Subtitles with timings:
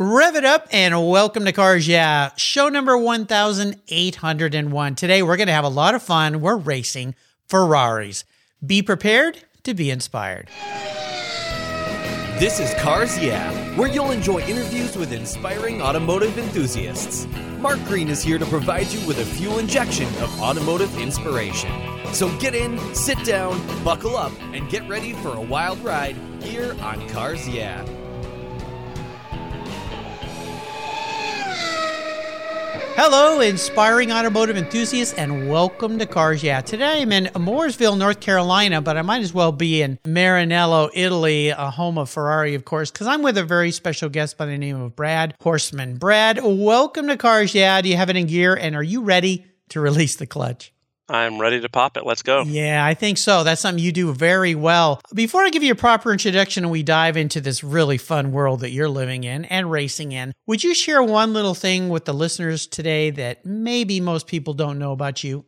[0.00, 4.94] Rev it up and welcome to Cars Yeah, show number 1801.
[4.94, 6.40] Today we're going to have a lot of fun.
[6.40, 7.16] We're racing
[7.48, 8.24] Ferraris.
[8.64, 10.50] Be prepared to be inspired.
[12.38, 17.26] This is Cars Yeah, where you'll enjoy interviews with inspiring automotive enthusiasts.
[17.58, 21.72] Mark Greene is here to provide you with a fuel injection of automotive inspiration.
[22.12, 26.76] So get in, sit down, buckle up, and get ready for a wild ride here
[26.82, 27.84] on Cars Yeah.
[33.00, 36.62] Hello, inspiring automotive enthusiasts, and welcome to Cars Yeah.
[36.62, 41.50] Today I'm in Mooresville, North Carolina, but I might as well be in Maranello, Italy,
[41.50, 44.58] a home of Ferrari, of course, because I'm with a very special guest by the
[44.58, 46.00] name of Brad Horstman.
[46.00, 47.80] Brad, welcome to Cars Yeah.
[47.80, 50.72] Do you have it in gear, and are you ready to release the clutch?
[51.08, 52.04] I'm ready to pop it.
[52.04, 52.42] Let's go.
[52.42, 53.44] Yeah, I think so.
[53.44, 55.00] That's something you do very well.
[55.14, 58.60] Before I give you a proper introduction and we dive into this really fun world
[58.60, 62.14] that you're living in and racing in, would you share one little thing with the
[62.14, 65.46] listeners today that maybe most people don't know about you?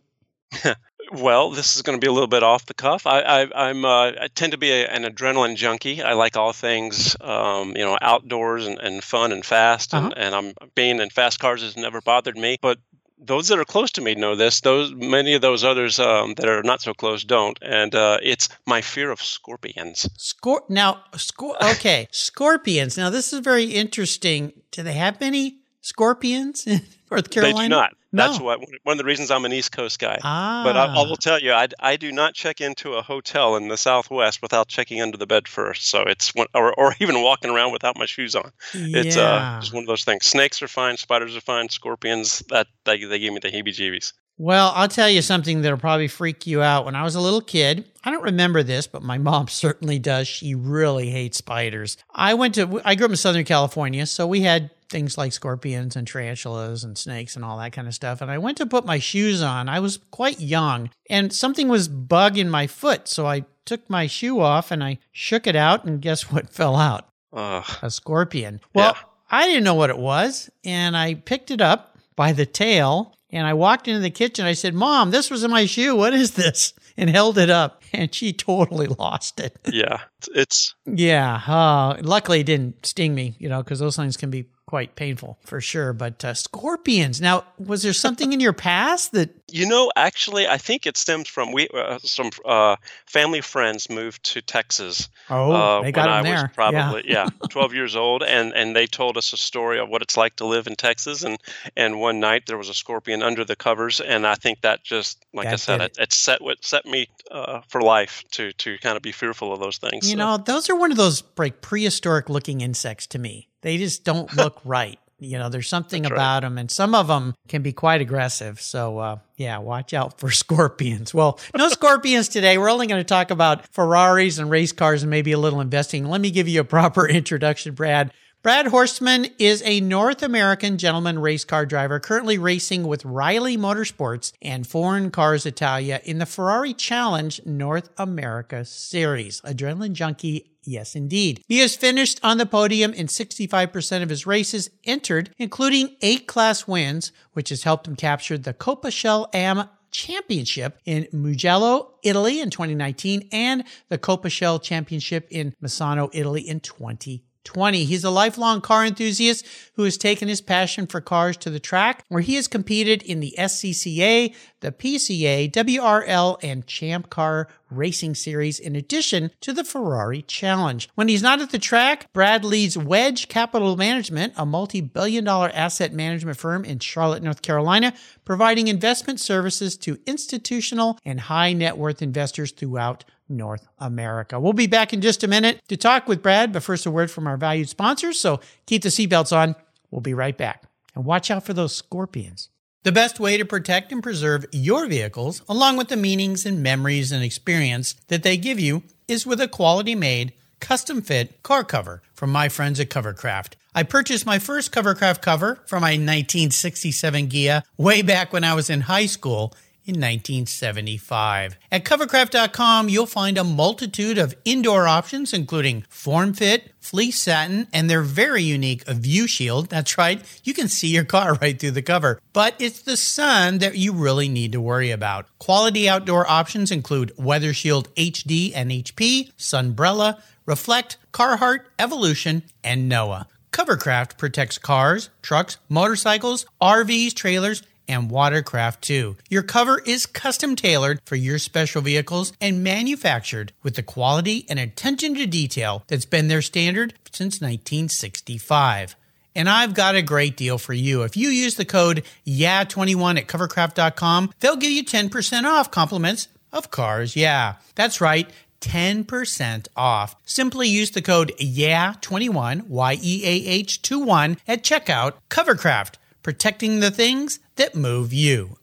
[1.12, 3.06] well, this is going to be a little bit off the cuff.
[3.06, 6.02] I, I, am uh, I tend to be a, an adrenaline junkie.
[6.02, 9.92] I like all things, um, you know, outdoors and, and fun and fast.
[9.92, 10.14] And, uh-huh.
[10.16, 12.58] and I'm being in fast cars has never bothered me.
[12.60, 12.78] But
[13.20, 14.60] those that are close to me know this.
[14.60, 18.48] Those many of those others um, that are not so close don't, and uh, it's
[18.66, 20.08] my fear of scorpions.
[20.18, 22.96] Scor- now, scor- okay, scorpions.
[22.96, 24.52] Now, this is very interesting.
[24.70, 27.56] Do they have many scorpions in North Carolina?
[27.56, 27.92] They do not.
[28.12, 28.26] No.
[28.26, 30.18] That's what one of the reasons I'm an East Coast guy.
[30.24, 30.62] Ah.
[30.64, 33.68] But I, I will tell you, I, I do not check into a hotel in
[33.68, 35.88] the Southwest without checking under the bed first.
[35.88, 38.50] So it's one, or or even walking around without my shoes on.
[38.74, 39.00] Yeah.
[39.00, 40.26] It's uh, just one of those things.
[40.26, 44.12] Snakes are fine, spiders are fine, scorpions that they, they gave me the heebie-jeebies.
[44.38, 46.86] Well, I'll tell you something that'll probably freak you out.
[46.86, 50.26] When I was a little kid, I don't remember this, but my mom certainly does.
[50.26, 51.98] She really hates spiders.
[52.14, 55.96] I went to, I grew up in Southern California, so we had things like scorpions
[55.96, 58.20] and tarantulas and snakes and all that kind of stuff.
[58.20, 59.68] And I went to put my shoes on.
[59.68, 63.08] I was quite young and something was bugging my foot.
[63.08, 65.84] So I took my shoe off and I shook it out.
[65.84, 67.06] And guess what fell out?
[67.32, 68.60] Uh, a scorpion.
[68.74, 69.02] Well, yeah.
[69.30, 70.50] I didn't know what it was.
[70.64, 74.44] And I picked it up by the tail and I walked into the kitchen.
[74.44, 75.94] I said, Mom, this was in my shoe.
[75.96, 76.74] What is this?
[76.96, 77.82] And held it up.
[77.94, 79.56] And she totally lost it.
[79.72, 80.00] yeah.
[80.34, 80.74] It's.
[80.84, 81.36] Yeah.
[81.46, 85.36] Uh, luckily, it didn't sting me, you know, because those things can be quite painful
[85.44, 85.92] for sure.
[85.92, 87.20] But uh, scorpions.
[87.20, 89.90] Now, was there something in your past that you know?
[89.96, 95.08] Actually, I think it stems from we uh, some uh, family friends moved to Texas.
[95.28, 96.32] Oh, uh, they got when I there.
[96.34, 97.24] was probably yeah.
[97.24, 100.36] yeah, twelve years old, and and they told us a story of what it's like
[100.36, 101.24] to live in Texas.
[101.24, 101.36] And
[101.76, 105.26] and one night there was a scorpion under the covers, and I think that just
[105.34, 105.98] like that I said, it.
[105.98, 109.78] it, set set me uh, for life to to kind of be fearful of those
[109.78, 110.08] things.
[110.08, 110.18] You so.
[110.18, 113.49] know, those are one of those like prehistoric looking insects to me.
[113.62, 114.98] They just don't look right.
[115.22, 116.40] You know, there's something That's about right.
[116.48, 118.58] them, and some of them can be quite aggressive.
[118.58, 121.12] So, uh, yeah, watch out for scorpions.
[121.12, 122.56] Well, no scorpions today.
[122.56, 126.06] We're only going to talk about Ferraris and race cars and maybe a little investing.
[126.06, 128.12] Let me give you a proper introduction, Brad.
[128.42, 134.32] Brad Horstman is a North American gentleman race car driver currently racing with Riley Motorsports
[134.40, 139.42] and Foreign Cars Italia in the Ferrari Challenge North America Series.
[139.42, 141.42] Adrenaline junkie Yes, indeed.
[141.48, 146.66] He has finished on the podium in 65% of his races entered, including eight class
[146.66, 152.50] wins, which has helped him capture the Coppa Shell Am Championship in Mugello, Italy in
[152.50, 157.24] 2019 and the Coppa Shell Championship in Misano, Italy in 2020.
[157.44, 157.84] 20.
[157.84, 162.04] He's a lifelong car enthusiast who has taken his passion for cars to the track,
[162.08, 168.58] where he has competed in the SCCA, the PCA, WRL, and Champ Car Racing Series,
[168.58, 170.88] in addition to the Ferrari Challenge.
[170.94, 175.50] When he's not at the track, Brad leads Wedge Capital Management, a multi billion dollar
[175.54, 177.94] asset management firm in Charlotte, North Carolina,
[178.24, 184.40] providing investment services to institutional and high net worth investors throughout North America.
[184.40, 187.10] We'll be back in just a minute to talk with Brad, but first a word
[187.10, 188.18] from our valued sponsors.
[188.18, 189.54] So keep the seatbelts on.
[189.90, 190.64] We'll be right back.
[190.94, 192.50] And watch out for those scorpions.
[192.82, 197.12] The best way to protect and preserve your vehicles, along with the meanings and memories
[197.12, 202.00] and experience that they give you, is with a quality made, custom fit car cover
[202.14, 203.52] from my friends at Covercraft.
[203.74, 208.70] I purchased my first Covercraft cover for my 1967 Ghia way back when I was
[208.70, 209.52] in high school
[209.90, 211.58] in 1975.
[211.72, 217.90] At covercraft.com, you'll find a multitude of indoor options, including form fit, fleece satin, and
[217.90, 219.68] their very unique view shield.
[219.68, 222.20] That's right, you can see your car right through the cover.
[222.32, 225.26] But it's the sun that you really need to worry about.
[225.38, 233.26] Quality outdoor options include Weather Shield HD and HP, Sunbrella, Reflect, Carhartt, Evolution, and Noah.
[233.52, 239.16] Covercraft protects cars, trucks, motorcycles, RVs, trailers, and watercraft too.
[239.28, 244.58] Your cover is custom tailored for your special vehicles and manufactured with the quality and
[244.58, 248.94] attention to detail that's been their standard since 1965.
[249.34, 251.02] And I've got a great deal for you.
[251.02, 256.70] If you use the code YEAH21 at covercraft.com, they'll give you 10% off compliments of
[256.70, 257.16] cars.
[257.16, 258.30] Yeah, that's right.
[258.60, 260.16] 10% off.
[260.24, 265.14] Simply use the code YEAH21, Y E A H 21 at checkout.
[265.30, 268.56] Covercraft, protecting the things that move you.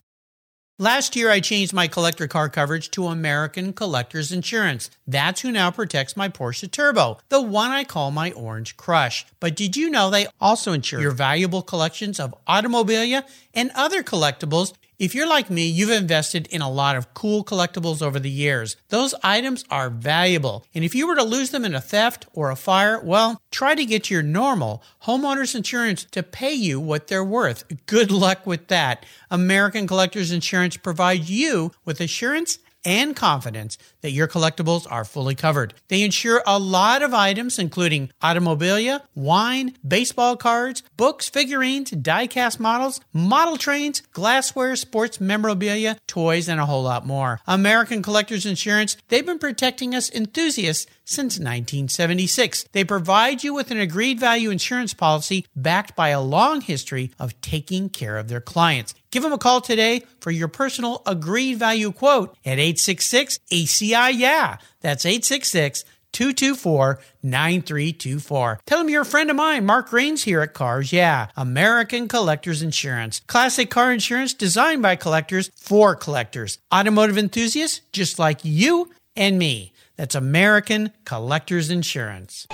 [0.80, 4.92] Last year, I changed my collector car coverage to American Collectors Insurance.
[5.08, 9.26] That's who now protects my Porsche Turbo, the one I call my Orange Crush.
[9.40, 13.24] But did you know they also insure your valuable collections of automobilia
[13.56, 18.02] and other collectibles if you're like me, you've invested in a lot of cool collectibles
[18.02, 18.78] over the years.
[18.90, 20.66] Those items are valuable.
[20.74, 23.76] And if you were to lose them in a theft or a fire, well, try
[23.76, 27.64] to get your normal homeowners insurance to pay you what they're worth.
[27.86, 29.06] Good luck with that.
[29.30, 32.58] American Collectors Insurance provides you with assurance
[32.88, 35.74] and confidence that your collectibles are fully covered.
[35.90, 43.02] They insure a lot of items, including automobilia, wine, baseball cards, books, figurines, die-cast models,
[43.12, 47.42] model trains, glassware, sports memorabilia, toys, and a whole lot more.
[47.46, 52.66] American Collectors Insurance, they've been protecting us enthusiasts since 1976.
[52.72, 57.40] They provide you with an agreed value insurance policy backed by a long history of
[57.42, 58.96] taking care of their clients.
[59.12, 64.58] Give them a call today for your personal agreed value quote at 866 ACI Yeah.
[64.82, 65.84] That's 866
[66.14, 68.60] 224 9324.
[68.66, 72.62] Tell them you're a friend of mine, Mark Rains here at Cars Yeah, American Collectors
[72.62, 73.22] Insurance.
[73.28, 76.58] Classic car insurance designed by collectors for collectors.
[76.74, 79.74] Automotive enthusiasts just like you and me.
[79.96, 82.48] That's American Collectors Insurance.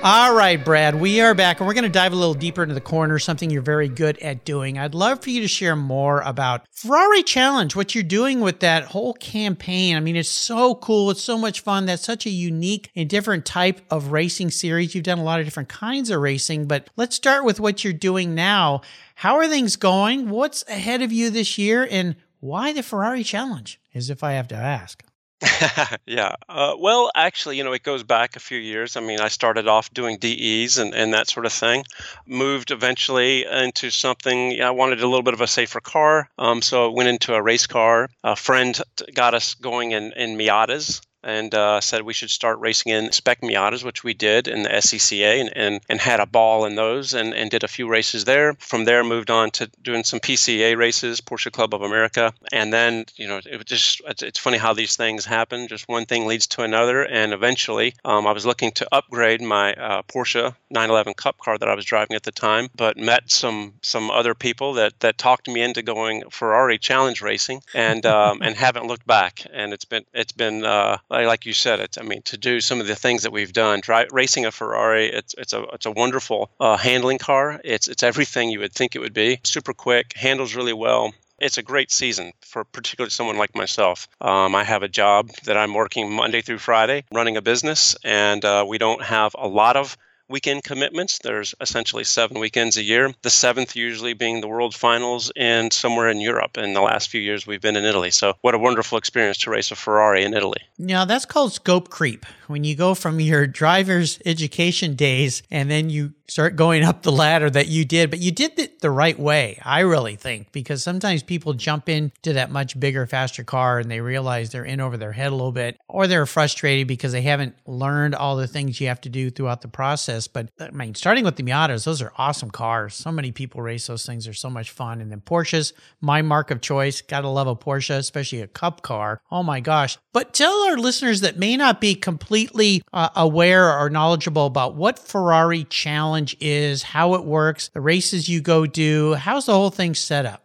[0.00, 2.74] All right, Brad, we are back and we're going to dive a little deeper into
[2.76, 4.78] the corner, something you're very good at doing.
[4.78, 8.84] I'd love for you to share more about Ferrari Challenge, what you're doing with that
[8.84, 9.96] whole campaign.
[9.96, 11.10] I mean, it's so cool.
[11.10, 11.86] It's so much fun.
[11.86, 14.94] That's such a unique and different type of racing series.
[14.94, 17.92] You've done a lot of different kinds of racing, but let's start with what you're
[17.92, 18.82] doing now.
[19.16, 20.30] How are things going?
[20.30, 21.88] What's ahead of you this year?
[21.90, 25.02] And why the Ferrari Challenge, as if I have to ask?
[26.06, 26.34] yeah.
[26.48, 28.96] Uh, well, actually, you know, it goes back a few years.
[28.96, 31.84] I mean, I started off doing DEs and, and that sort of thing.
[32.26, 36.28] Moved eventually into something, yeah, I wanted a little bit of a safer car.
[36.38, 38.08] Um, so I went into a race car.
[38.24, 38.78] A friend
[39.14, 43.40] got us going in, in Miatas and uh, said we should start racing in spec
[43.40, 47.14] Miatas, which we did in the SCCA and, and, and had a ball in those
[47.14, 48.54] and, and did a few races there.
[48.54, 52.32] From there, moved on to doing some PCA races, Porsche Club of America.
[52.52, 55.66] And then, you know, it just, it's, funny how these things happen.
[55.68, 57.02] Just one thing leads to another.
[57.02, 61.68] And eventually, um, I was looking to upgrade my uh, Porsche 911 Cup car that
[61.68, 65.48] I was driving at the time, but met some some other people that, that talked
[65.48, 69.44] me into going Ferrari Challenge racing and um, and haven't looked back.
[69.52, 72.80] And it's been, it's been, uh, like you said, it's I mean to do some
[72.80, 73.80] of the things that we've done.
[74.10, 77.60] Racing a Ferrari, it's it's a it's a wonderful uh, handling car.
[77.64, 79.40] It's it's everything you would think it would be.
[79.44, 81.12] Super quick, handles really well.
[81.40, 84.08] It's a great season for particularly someone like myself.
[84.20, 88.44] Um, I have a job that I'm working Monday through Friday, running a business, and
[88.44, 89.96] uh, we don't have a lot of
[90.28, 91.18] weekend commitments.
[91.18, 93.12] There's essentially seven weekends a year.
[93.22, 96.58] The seventh usually being the World Finals and somewhere in Europe.
[96.58, 98.10] In the last few years, we've been in Italy.
[98.10, 100.60] So, what a wonderful experience to race a Ferrari in Italy.
[100.78, 102.26] Now, that's called scope creep.
[102.46, 107.12] When you go from your driver's education days and then you start going up the
[107.12, 110.82] ladder that you did, but you did it the right way, I really think, because
[110.82, 114.96] sometimes people jump into that much bigger, faster car and they realize they're in over
[114.96, 118.80] their head a little bit, or they're frustrated because they haven't learned all the things
[118.80, 120.28] you have to do throughout the process.
[120.28, 122.94] But I mean, starting with the Miatas, those are awesome cars.
[122.94, 125.00] So many people race those things, they're so much fun.
[125.00, 127.00] And then Porsches, my mark of choice.
[127.00, 129.22] Gotta love a Porsche, especially a cup car.
[129.30, 129.96] Oh my gosh.
[130.12, 134.98] But tell our listeners that may not be completely uh, aware or knowledgeable about what
[134.98, 139.14] Ferrari Challenge challenge is, how it works, the races you go do.
[139.14, 140.44] How's the whole thing set up?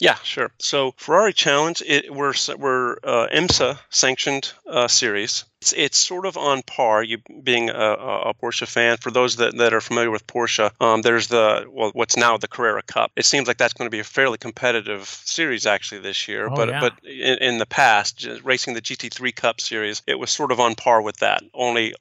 [0.00, 0.50] Yeah, sure.
[0.58, 5.44] So Ferrari Challenge, it, we're we're uh, IMSA sanctioned uh, series.
[5.60, 7.04] It's it's sort of on par.
[7.04, 11.02] You being a, a, Porsche fan, for those that, that are familiar with Porsche, um,
[11.02, 13.12] there's the well, what's now the Carrera Cup.
[13.14, 16.48] It seems like that's going to be a fairly competitive series actually this year.
[16.50, 16.80] Oh, but yeah.
[16.80, 20.74] but in, in the past, racing the GT3 Cup series, it was sort of on
[20.74, 21.44] par with that.
[21.54, 21.94] Only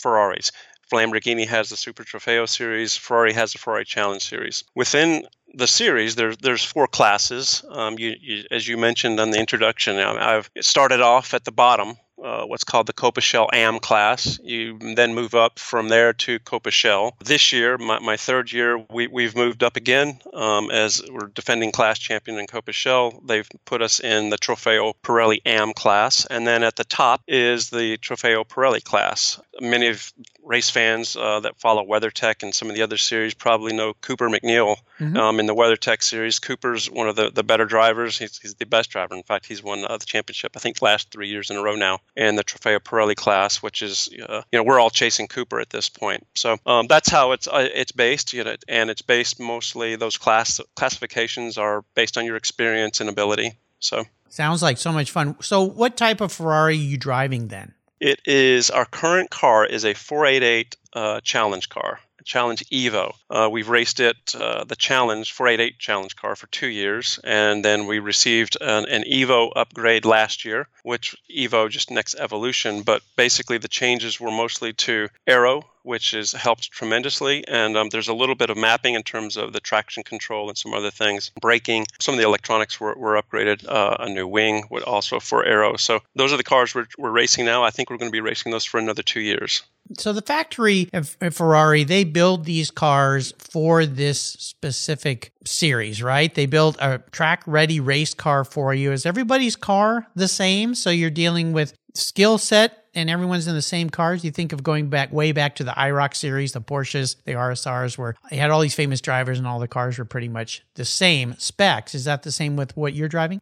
[0.00, 0.50] Ferraris.
[0.92, 2.96] Lamborghini has the Super Trofeo series.
[2.96, 4.64] Ferrari has the Ferrari Challenge series.
[4.74, 7.64] Within the series, there's there's four classes.
[7.70, 11.96] Um, you, you, as you mentioned on the introduction, I've started off at the bottom
[12.22, 14.38] uh, what's called the Coppa Shell AM class.
[14.42, 17.16] You then move up from there to Coppa Shell.
[17.24, 21.72] This year, my, my third year, we, we've moved up again um, as we're defending
[21.72, 23.22] class champion in Coppa Shell.
[23.26, 26.24] They've put us in the Trofeo Pirelli AM class.
[26.26, 29.40] And then at the top is the Trofeo Pirelli class.
[29.60, 33.72] Many of race fans uh, that follow WeatherTech and some of the other series probably
[33.72, 35.16] know Cooper MacNeil mm-hmm.
[35.16, 36.38] um, in the WeatherTech series.
[36.38, 38.18] Cooper's one of the, the better drivers.
[38.18, 39.14] He's, he's the best driver.
[39.14, 41.76] In fact, he's won uh, the championship, I think, last three years in a row
[41.76, 45.60] now in the Trofeo Pirelli class, which is, uh, you know, we're all chasing Cooper
[45.60, 46.26] at this point.
[46.34, 50.16] So um, that's how it's uh, it's based, you know, and it's based mostly, those
[50.16, 53.52] class classifications are based on your experience and ability.
[53.80, 55.36] So sounds like so much fun.
[55.40, 57.74] So what type of Ferrari are you driving then?
[58.00, 62.00] It is our current car is a 488 uh, challenge car.
[62.24, 63.14] Challenge Evo.
[63.28, 67.86] Uh, we've raced it, uh, the Challenge 488 Challenge car, for two years, and then
[67.86, 72.82] we received an, an, Evo upgrade last year, which Evo just next evolution.
[72.82, 77.46] But basically, the changes were mostly to aero, which has helped tremendously.
[77.46, 80.56] And um, there's a little bit of mapping in terms of the traction control and
[80.56, 81.30] some other things.
[81.40, 83.68] Braking, some of the electronics were, were upgraded.
[83.68, 85.76] Uh, a new wing, would also for aero.
[85.76, 87.62] So those are the cars we're, we're racing now.
[87.62, 89.62] I think we're going to be racing those for another two years.
[89.98, 96.34] So the factory of Ferrari, they build these cars for this specific series, right?
[96.34, 98.92] They build a track ready race car for you.
[98.92, 100.74] Is everybody's car the same?
[100.74, 104.24] So you're dealing with skill set and everyone's in the same cars.
[104.24, 107.98] You think of going back way back to the IROC series, the Porsches, the RSRs,
[107.98, 110.84] where you had all these famous drivers and all the cars were pretty much the
[110.84, 111.94] same specs.
[111.94, 113.40] Is that the same with what you're driving?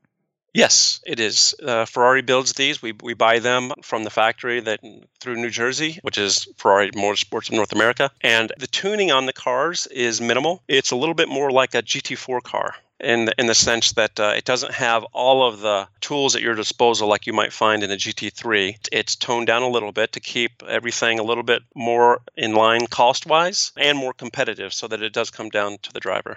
[0.54, 1.54] Yes, it is.
[1.62, 2.82] Uh, Ferrari builds these.
[2.82, 4.80] We, we buy them from the factory that
[5.18, 8.10] through New Jersey, which is Ferrari Motorsports of North America.
[8.20, 10.62] And the tuning on the cars is minimal.
[10.68, 14.20] It's a little bit more like a GT4 car in the, in the sense that
[14.20, 17.82] uh, it doesn't have all of the tools at your disposal like you might find
[17.82, 18.76] in a GT3.
[18.92, 22.86] It's toned down a little bit to keep everything a little bit more in line
[22.88, 26.36] cost wise and more competitive so that it does come down to the driver.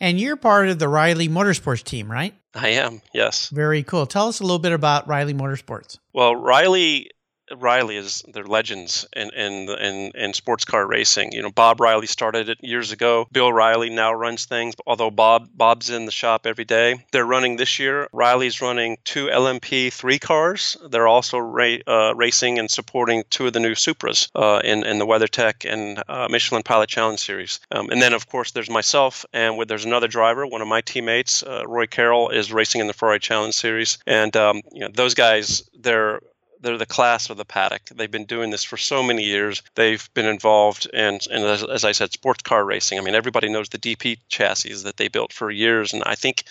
[0.00, 2.34] And you're part of the Riley Motorsports team, right?
[2.54, 3.48] I am, yes.
[3.48, 4.06] Very cool.
[4.06, 5.98] Tell us a little bit about Riley Motorsports.
[6.12, 7.10] Well, Riley
[7.54, 11.32] Riley is they're legends in, in in in sports car racing.
[11.32, 13.26] You know, Bob Riley started it years ago.
[13.32, 17.04] Bill Riley now runs things, although Bob Bob's in the shop every day.
[17.12, 18.08] They're running this year.
[18.12, 20.76] Riley's running two LMP three cars.
[20.88, 24.98] They're also ra- uh, racing and supporting two of the new Supras uh, in in
[24.98, 27.60] the WeatherTech and uh, Michelin Pilot Challenge Series.
[27.70, 30.80] Um, and then of course there's myself, and with, there's another driver, one of my
[30.80, 33.98] teammates, uh, Roy Carroll, is racing in the Ferrari Challenge Series.
[34.06, 36.20] And um, you know those guys, they're
[36.60, 37.82] they're the class of the paddock.
[37.94, 39.62] They've been doing this for so many years.
[39.74, 42.98] They've been involved in, and as, as, I said, sports car racing.
[42.98, 46.44] I mean, everybody knows the DP chassis that they built for years, and I think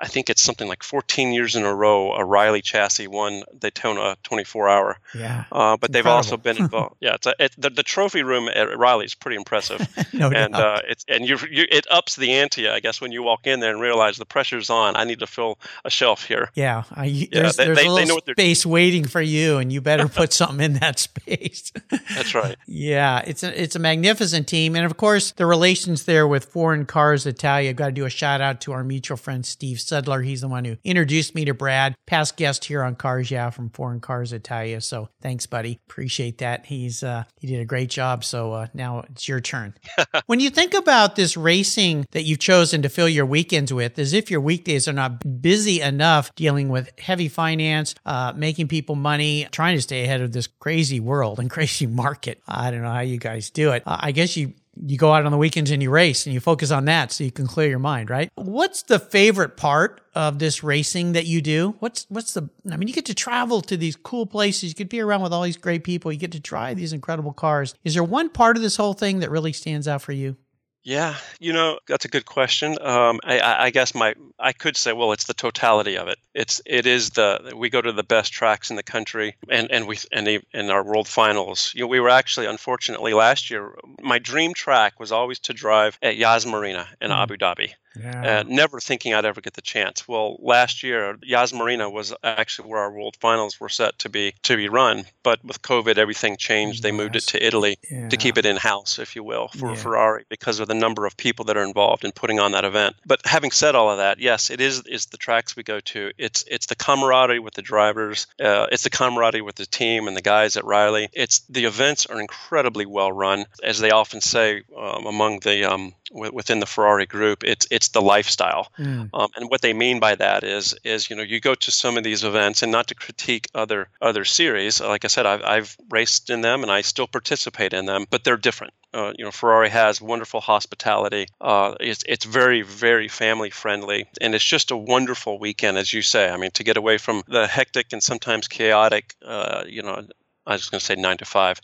[0.00, 4.16] I think it's something like 14 years in a row a Riley chassis won Daytona
[4.22, 4.98] 24 hour.
[5.14, 5.44] Yeah.
[5.52, 6.96] Uh, but they've also been involved.
[7.00, 7.14] yeah.
[7.14, 9.86] It's a, it, the, the trophy room at Riley is pretty impressive.
[10.12, 13.22] no and uh, it's and you, you it ups the ante, I guess, when you
[13.22, 14.96] walk in there and realize the pressure's on.
[14.96, 16.50] I need to fill a shelf here.
[16.54, 16.84] Yeah.
[16.92, 20.08] I, yeah there's, they, there's they, a little space waiting for you, and you better
[20.08, 21.72] put something in that space.
[22.14, 22.56] That's right.
[22.66, 23.22] yeah.
[23.26, 24.76] It's a, it's a magnificent team.
[24.76, 27.70] And of course, the relations there with Foreign Cars Italia.
[27.70, 30.24] I've got to do a shout out to our mutual friend, Steve Sedler.
[30.24, 33.70] He's the one who introduced me to Brad, past guest here on Cars Yeah from
[33.70, 34.80] Foreign Cars Italia.
[34.80, 35.78] So thanks, buddy.
[35.88, 36.66] Appreciate that.
[36.66, 38.24] He's uh, he did a great job.
[38.24, 39.74] So uh, now it's your turn.
[40.26, 44.12] when you think about this racing that you've chosen to fill your weekends with, as
[44.12, 49.46] if your weekdays are not busy enough dealing with heavy finance, uh, making people money,
[49.50, 52.40] trying to stay ahead of this crazy world and crazy market.
[52.46, 53.82] I don't know how you guys do it.
[53.86, 54.54] Uh, I guess you
[54.86, 57.24] you go out on the weekends and you race and you focus on that so
[57.24, 58.30] you can clear your mind, right?
[58.34, 61.76] What's the favorite part of this racing that you do?
[61.80, 64.84] What's what's the I mean you get to travel to these cool places, you get
[64.84, 67.74] to be around with all these great people, you get to drive these incredible cars.
[67.84, 70.36] Is there one part of this whole thing that really stands out for you?
[70.82, 72.76] Yeah, you know that's a good question.
[72.80, 76.18] Um, I, I, guess my I could say, well, it's the totality of it.
[76.34, 79.86] It's it is the we go to the best tracks in the country, and and
[79.86, 81.72] we and in our world finals.
[81.74, 83.74] You know, we were actually unfortunately last year.
[84.00, 87.22] My dream track was always to drive at Yas Marina in mm.
[87.22, 87.74] Abu Dhabi.
[87.96, 88.40] Yeah.
[88.40, 90.06] Uh, never thinking I'd ever get the chance.
[90.06, 94.34] Well, last year, Yas Marina was actually where our World Finals were set to be
[94.42, 96.76] to be run, but with COVID, everything changed.
[96.76, 96.82] Yes.
[96.82, 98.08] They moved it to Italy yeah.
[98.08, 99.74] to keep it in house, if you will, for yeah.
[99.74, 102.96] Ferrari because of the number of people that are involved in putting on that event.
[103.04, 106.12] But having said all of that, yes, it is is the tracks we go to.
[106.18, 108.26] It's it's the camaraderie with the drivers.
[108.42, 111.08] Uh, it's the camaraderie with the team and the guys at Riley.
[111.12, 115.94] It's the events are incredibly well run, as they often say um, among the um,
[116.10, 117.44] w- within the Ferrari group.
[117.44, 119.08] It's it's the lifestyle, mm.
[119.12, 121.96] um, and what they mean by that is is you know you go to some
[121.96, 124.80] of these events, and not to critique other other series.
[124.80, 128.24] Like I said, I've I've raced in them, and I still participate in them, but
[128.24, 128.74] they're different.
[128.92, 131.26] Uh, you know, Ferrari has wonderful hospitality.
[131.40, 136.02] Uh, it's it's very very family friendly, and it's just a wonderful weekend, as you
[136.02, 136.28] say.
[136.28, 140.02] I mean, to get away from the hectic and sometimes chaotic, uh, you know,
[140.46, 141.60] I was going to say nine to five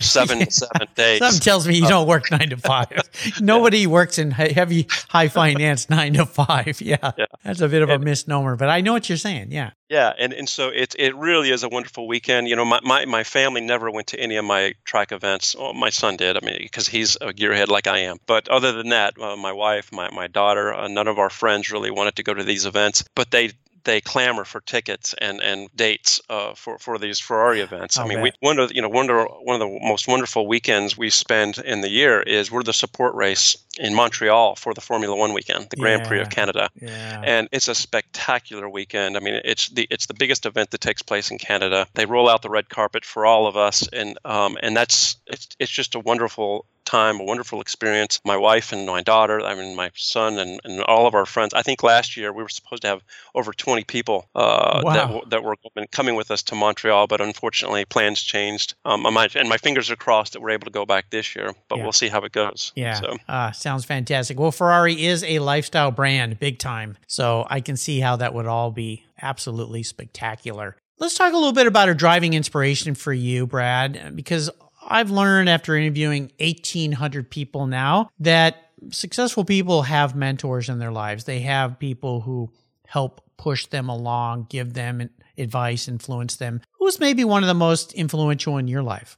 [0.00, 1.18] seven seven days.
[1.18, 2.92] Something tells me you don't work nine to five.
[3.40, 3.86] Nobody yeah.
[3.86, 6.80] works in heavy high finance nine to five.
[6.90, 7.26] Yeah, yeah.
[7.44, 9.52] that's a bit of and, a misnomer, but I know what you're saying.
[9.52, 12.48] Yeah, yeah, and and so it it really is a wonderful weekend.
[12.48, 15.54] You know, my my, my family never went to any of my track events.
[15.54, 16.36] Well, my son did.
[16.36, 18.16] I mean, because he's a gearhead like I am.
[18.26, 21.70] But other than that, uh, my wife, my my daughter, uh, none of our friends
[21.70, 23.04] really wanted to go to these events.
[23.14, 23.50] But they
[23.84, 27.98] they clamor for tickets and and dates uh, for for these Ferrari events.
[27.98, 30.46] I mean, we one of you know one of the, one of the most wonderful
[30.46, 34.80] weekends we spend in the year is we're the support race in Montreal for the
[34.80, 37.22] Formula One weekend, the Grand Prix of Canada, yeah.
[37.24, 39.16] and it's a spectacular weekend.
[39.16, 41.86] I mean, it's the it's the biggest event that takes place in Canada.
[41.94, 45.48] They roll out the red carpet for all of us, and um, and that's it's
[45.58, 48.20] it's just a wonderful time, a wonderful experience.
[48.24, 51.54] My wife and my daughter, I mean, my son and, and all of our friends.
[51.54, 53.02] I think last year we were supposed to have
[53.34, 54.92] over 20 people uh, wow.
[54.92, 55.56] that, that were
[55.92, 58.74] coming with us to Montreal, but unfortunately plans changed.
[58.84, 61.36] Um, and, my, and my fingers are crossed that we're able to go back this
[61.36, 61.84] year, but yeah.
[61.84, 62.72] we'll see how it goes.
[62.74, 62.94] Yeah.
[62.94, 63.16] So.
[63.28, 64.38] Uh, sounds fantastic.
[64.38, 66.96] Well, Ferrari is a lifestyle brand, big time.
[67.06, 70.76] So I can see how that would all be absolutely spectacular.
[70.98, 74.50] Let's talk a little bit about a driving inspiration for you, Brad, because
[74.90, 81.24] I've learned after interviewing 1,800 people now that successful people have mentors in their lives.
[81.24, 82.50] They have people who
[82.86, 86.60] help push them along, give them advice, influence them.
[86.72, 89.16] Who's maybe one of the most influential in your life?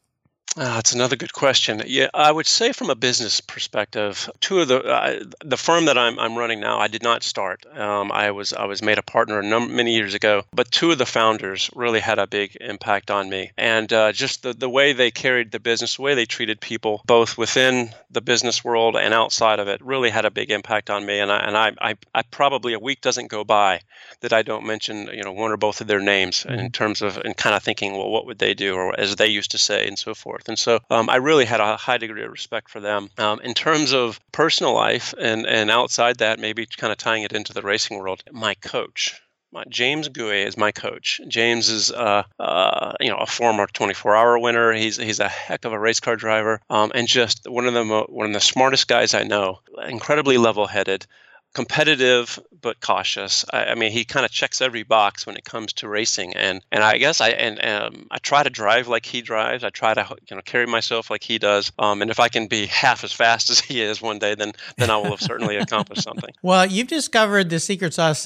[0.55, 1.83] Uh, that's another good question.
[1.87, 5.97] Yeah, I would say from a business perspective, two of the uh, the firm that
[5.97, 7.65] I'm, I'm running now, I did not start.
[7.75, 10.91] Um, I was I was made a partner a number, many years ago, but two
[10.91, 14.69] of the founders really had a big impact on me, and uh, just the the
[14.69, 18.95] way they carried the business, the way they treated people, both within the business world
[18.95, 21.19] and outside of it, really had a big impact on me.
[21.19, 23.81] And I and I I, I probably a week doesn't go by
[24.21, 26.59] that I don't mention you know one or both of their names mm-hmm.
[26.59, 29.29] in terms of and kind of thinking, well, what would they do, or as they
[29.29, 30.49] used to say, and so forth forth.
[30.49, 33.09] And so um, I really had a high degree of respect for them.
[33.19, 37.33] Um, in terms of personal life and, and outside that, maybe kind of tying it
[37.33, 39.21] into the racing world, my coach,
[39.53, 41.21] my, James Gouet is my coach.
[41.29, 44.73] James is, uh, uh, you know, a former 24-hour winner.
[44.73, 47.85] He's he's a heck of a race car driver, um, and just one of the
[47.85, 49.59] mo- one of the smartest guys I know.
[49.87, 51.07] Incredibly level-headed,
[51.55, 53.45] competitive but cautious.
[53.53, 56.63] I, I mean, he kind of checks every box when it comes to racing, and
[56.71, 59.65] and I guess I and um, I try to drive like he drives.
[59.65, 61.73] I try to you know carry myself like he does.
[61.79, 64.53] Um, and if I can be half as fast as he is one day, then
[64.79, 66.31] then I will have certainly accomplished something.
[66.43, 68.25] Well, you've discovered the secret sauce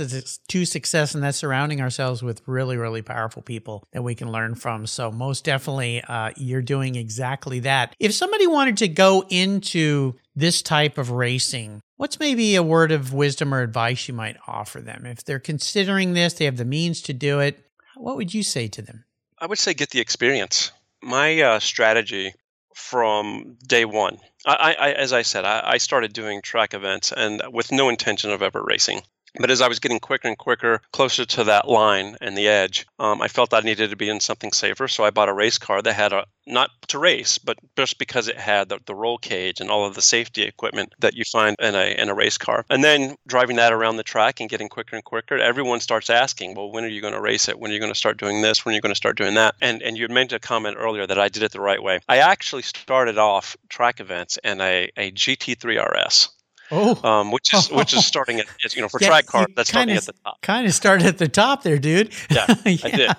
[0.49, 4.55] to success, and that's surrounding ourselves with really really powerful people that we can learn
[4.55, 4.87] from.
[4.87, 7.95] So most definitely, uh, you're doing exactly that.
[8.01, 13.13] If somebody wanted to go into this type of racing, what's maybe a word of
[13.13, 15.07] wisdom or advice you might offer them?
[15.07, 17.65] If they're considering this, they have the means to do it,
[17.97, 19.05] what would you say to them?
[19.39, 20.73] I would say get the experience.
[21.03, 22.35] My uh, strategy
[22.75, 27.43] from day one, I, I, as I said, I, I started doing track events and
[27.51, 29.03] with no intention of ever racing.
[29.39, 32.87] But as I was getting quicker and quicker, closer to that line and the edge,
[32.99, 34.89] um, I felt I needed to be in something safer.
[34.89, 38.29] So I bought a race car that had a not to race, but just because
[38.29, 41.57] it had the, the roll cage and all of the safety equipment that you find
[41.59, 42.65] in a in a race car.
[42.71, 46.55] And then driving that around the track and getting quicker and quicker, everyone starts asking,
[46.55, 47.59] "Well, when are you going to race it?
[47.59, 48.65] When are you going to start doing this?
[48.65, 51.07] When are you going to start doing that?" And and you made a comment earlier
[51.07, 52.01] that I did it the right way.
[52.09, 56.29] I actually started off track events in a, a GT3 RS.
[56.71, 59.69] Oh, um, which is which is starting at you know for yeah, track car that's
[59.69, 60.41] starting at the top.
[60.43, 62.13] Kind of started at the top there, dude.
[62.31, 63.11] yeah, yeah, I did.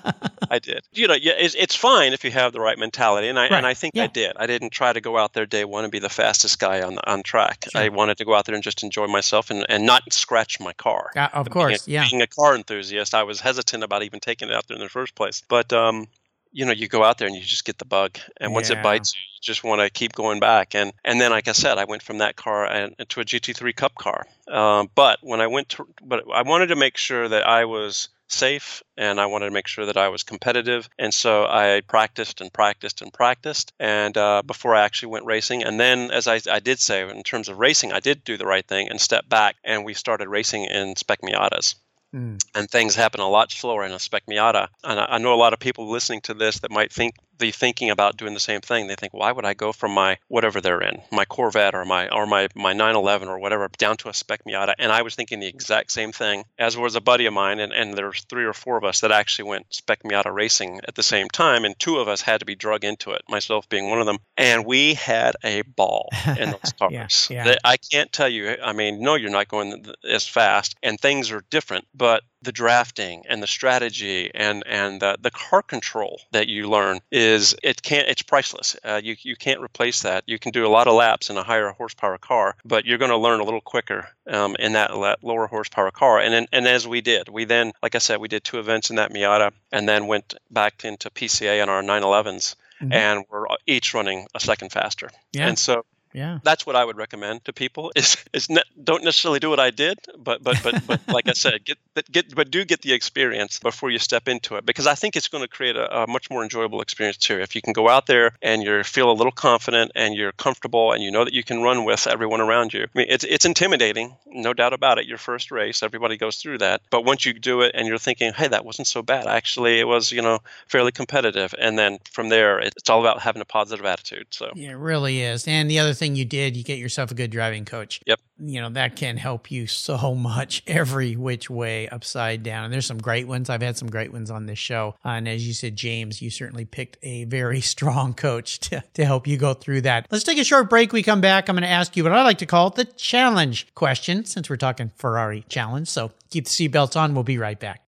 [0.49, 0.83] I did.
[0.91, 3.53] You know, yeah, it's, it's fine if you have the right mentality, and I right.
[3.53, 4.03] and I think yeah.
[4.03, 4.33] I did.
[4.35, 6.97] I didn't try to go out there day one and be the fastest guy on
[7.05, 7.67] on track.
[7.71, 7.81] Sure.
[7.81, 10.73] I wanted to go out there and just enjoy myself and, and not scratch my
[10.73, 11.11] car.
[11.15, 12.09] Uh, of course, being a, yeah.
[12.09, 14.89] Being a car enthusiast, I was hesitant about even taking it out there in the
[14.89, 15.41] first place.
[15.47, 16.07] But um,
[16.51, 18.79] you know you go out there and you just get the bug and once yeah.
[18.79, 21.77] it bites you, just want to keep going back and and then like i said
[21.77, 25.47] i went from that car and to a gt3 cup car um, but when i
[25.47, 29.45] went to but i wanted to make sure that i was safe and I wanted
[29.45, 30.89] to make sure that I was competitive.
[30.99, 35.63] And so I practiced and practiced and practiced and uh, before I actually went racing.
[35.63, 38.45] And then, as I, I, did say, in terms of racing, I did do the
[38.45, 41.75] right thing and step back and we started racing in spec Miatas.
[42.15, 42.41] Mm.
[42.55, 44.69] And things happen a lot slower in a spec Miata.
[44.83, 47.51] And I, I, know a lot of people listening to this that might think the
[47.51, 48.87] thinking about doing the same thing.
[48.87, 52.09] They think, why would I go from my whatever they're in, my Corvette or my
[52.09, 54.73] or my my 911 or whatever, down to a spec Miata?
[54.77, 56.45] And I was thinking the exact same thing.
[56.57, 59.11] As was a buddy of mine, and and there's three or four of us that
[59.11, 62.45] actually went spec Miata racing at the same time, and two of us had to
[62.45, 64.17] be drug into it, myself being one of them.
[64.37, 67.27] And we had a ball in those cars.
[67.29, 67.55] yeah, yeah.
[67.63, 68.57] I can't tell you.
[68.63, 73.23] I mean, no, you're not going as fast, and things are different, but the drafting
[73.27, 78.07] and the strategy and and the, the car control that you learn is it can't
[78.07, 78.75] it's priceless.
[78.83, 80.23] Uh, you you can't replace that.
[80.27, 83.11] You can do a lot of laps in a higher horsepower car, but you're going
[83.11, 84.91] to learn a little quicker um, in that
[85.23, 86.19] lower horsepower car.
[86.19, 88.89] And then, and as we did, we then like I said, we did two events
[88.89, 92.55] in that Miata, and then went back into PCA on our 911s.
[92.79, 92.93] Mm-hmm.
[92.93, 95.09] and we're each running a second faster.
[95.33, 95.47] Yeah.
[95.47, 95.83] And so
[96.17, 96.39] yeah.
[96.43, 99.69] That's what i would recommend to people is is ne- don't necessarily do what i
[99.69, 101.77] did but but but, but like i said get
[102.11, 105.27] get but do get the experience before you step into it because i think it's
[105.27, 107.39] going to create a, a, much more enjoyable experience too.
[107.39, 110.91] If you can go out there and you feel a little confident and you're comfortable
[110.91, 112.83] and you know that you can run with everyone around you.
[112.83, 116.59] I mean it's it's intimidating no doubt about it your first race everybody goes through
[116.59, 116.81] that.
[116.89, 119.27] But once you do it and you're thinking hey that wasn't so bad.
[119.27, 121.53] Actually it was you know fairly competitive.
[121.59, 124.51] And then from there it's all about having a positive attitude so.
[124.55, 125.47] Yeah, it really is.
[125.47, 127.99] And the other thing you did, you get yourself a good driving coach.
[128.05, 128.19] Yep.
[128.39, 132.65] You know, that can help you so much every which way upside down.
[132.65, 133.49] And there's some great ones.
[133.49, 134.95] I've had some great ones on this show.
[135.03, 139.05] Uh, and as you said, James, you certainly picked a very strong coach to, to
[139.05, 140.07] help you go through that.
[140.09, 140.93] Let's take a short break.
[140.93, 141.49] We come back.
[141.49, 144.55] I'm going to ask you what I like to call the challenge question since we're
[144.55, 145.89] talking Ferrari challenge.
[145.89, 147.13] So keep the seatbelts on.
[147.13, 147.81] We'll be right back.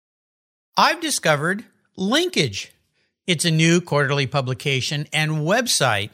[0.76, 2.72] I've discovered Linkage.
[3.26, 6.14] It's a new quarterly publication and website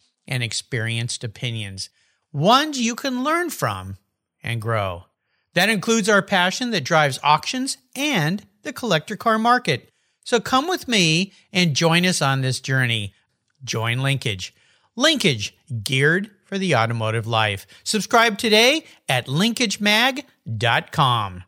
[0.31, 1.91] and experienced opinions,
[2.31, 3.97] ones you can learn from
[4.41, 5.03] and grow.
[5.53, 9.91] That includes our passion that drives auctions and the collector car market.
[10.23, 13.13] So come with me and join us on this journey.
[13.63, 14.55] Join Linkage.
[14.95, 17.67] Linkage, geared for the automotive life.
[17.83, 21.43] Subscribe today at linkagemag.com.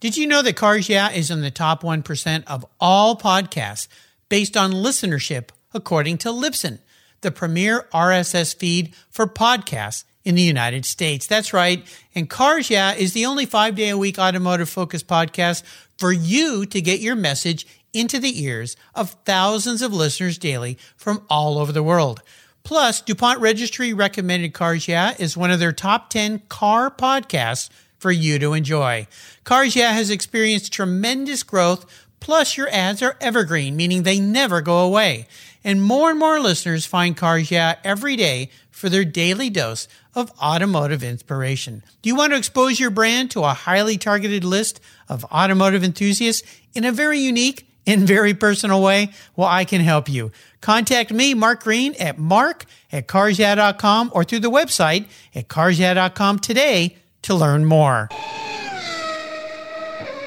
[0.00, 3.88] Did you know that Cars Yeah is in the top 1% of all podcasts
[4.28, 6.80] based on listenership according to Libsyn?
[7.24, 11.26] The premier RSS feed for podcasts in the United States.
[11.26, 11.84] That's right.
[12.14, 15.64] And Cars Yeah is the only five day a week automotive focused podcast
[15.98, 21.24] for you to get your message into the ears of thousands of listeners daily from
[21.28, 22.22] all over the world.
[22.64, 28.10] Plus, DuPont Registry recommended Cars Yeah is one of their top 10 car podcasts for
[28.10, 29.06] you to enjoy.
[29.44, 31.84] Cars Yeah has experienced tremendous growth,
[32.20, 35.26] plus your ads are evergreen, meaning they never go away
[35.64, 40.30] and more and more listeners find Cars Yeah every day for their daily dose of
[40.40, 41.82] automotive inspiration.
[42.02, 46.46] Do you want to expose your brand to a highly targeted list of automotive enthusiasts
[46.74, 49.10] in a very unique and very personal way?
[49.34, 50.30] Well, I can help you.
[50.60, 56.96] Contact me, Mark Greene, at mark at carsyeah.com or through the website at carsyeah.com today
[57.22, 58.08] to learn more.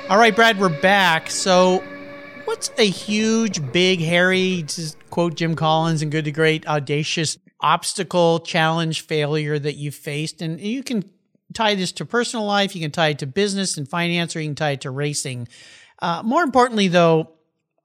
[0.10, 1.30] All right, Brad, we're back.
[1.30, 1.84] So
[2.48, 8.40] What's a huge, big, hairy, to quote Jim Collins and Good to Great, audacious obstacle,
[8.40, 10.44] challenge, failure that you faced?
[10.44, 11.10] And you can
[11.56, 14.50] tie this to personal life, you can tie it to business and finance, or you
[14.50, 15.48] can tie it to racing.
[16.04, 17.32] Uh, more importantly, though,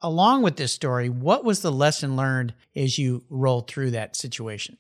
[0.03, 4.77] along with this story, what was the lesson learned as you rolled through that situation?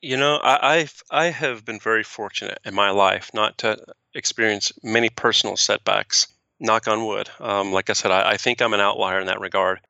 [0.00, 3.76] You know, I, I've I have been very fortunate in my life not to
[4.14, 6.28] experience many personal setbacks
[6.60, 7.28] knock on wood.
[7.40, 9.80] Um, like I said, I, I, think I'm an outlier in that regard.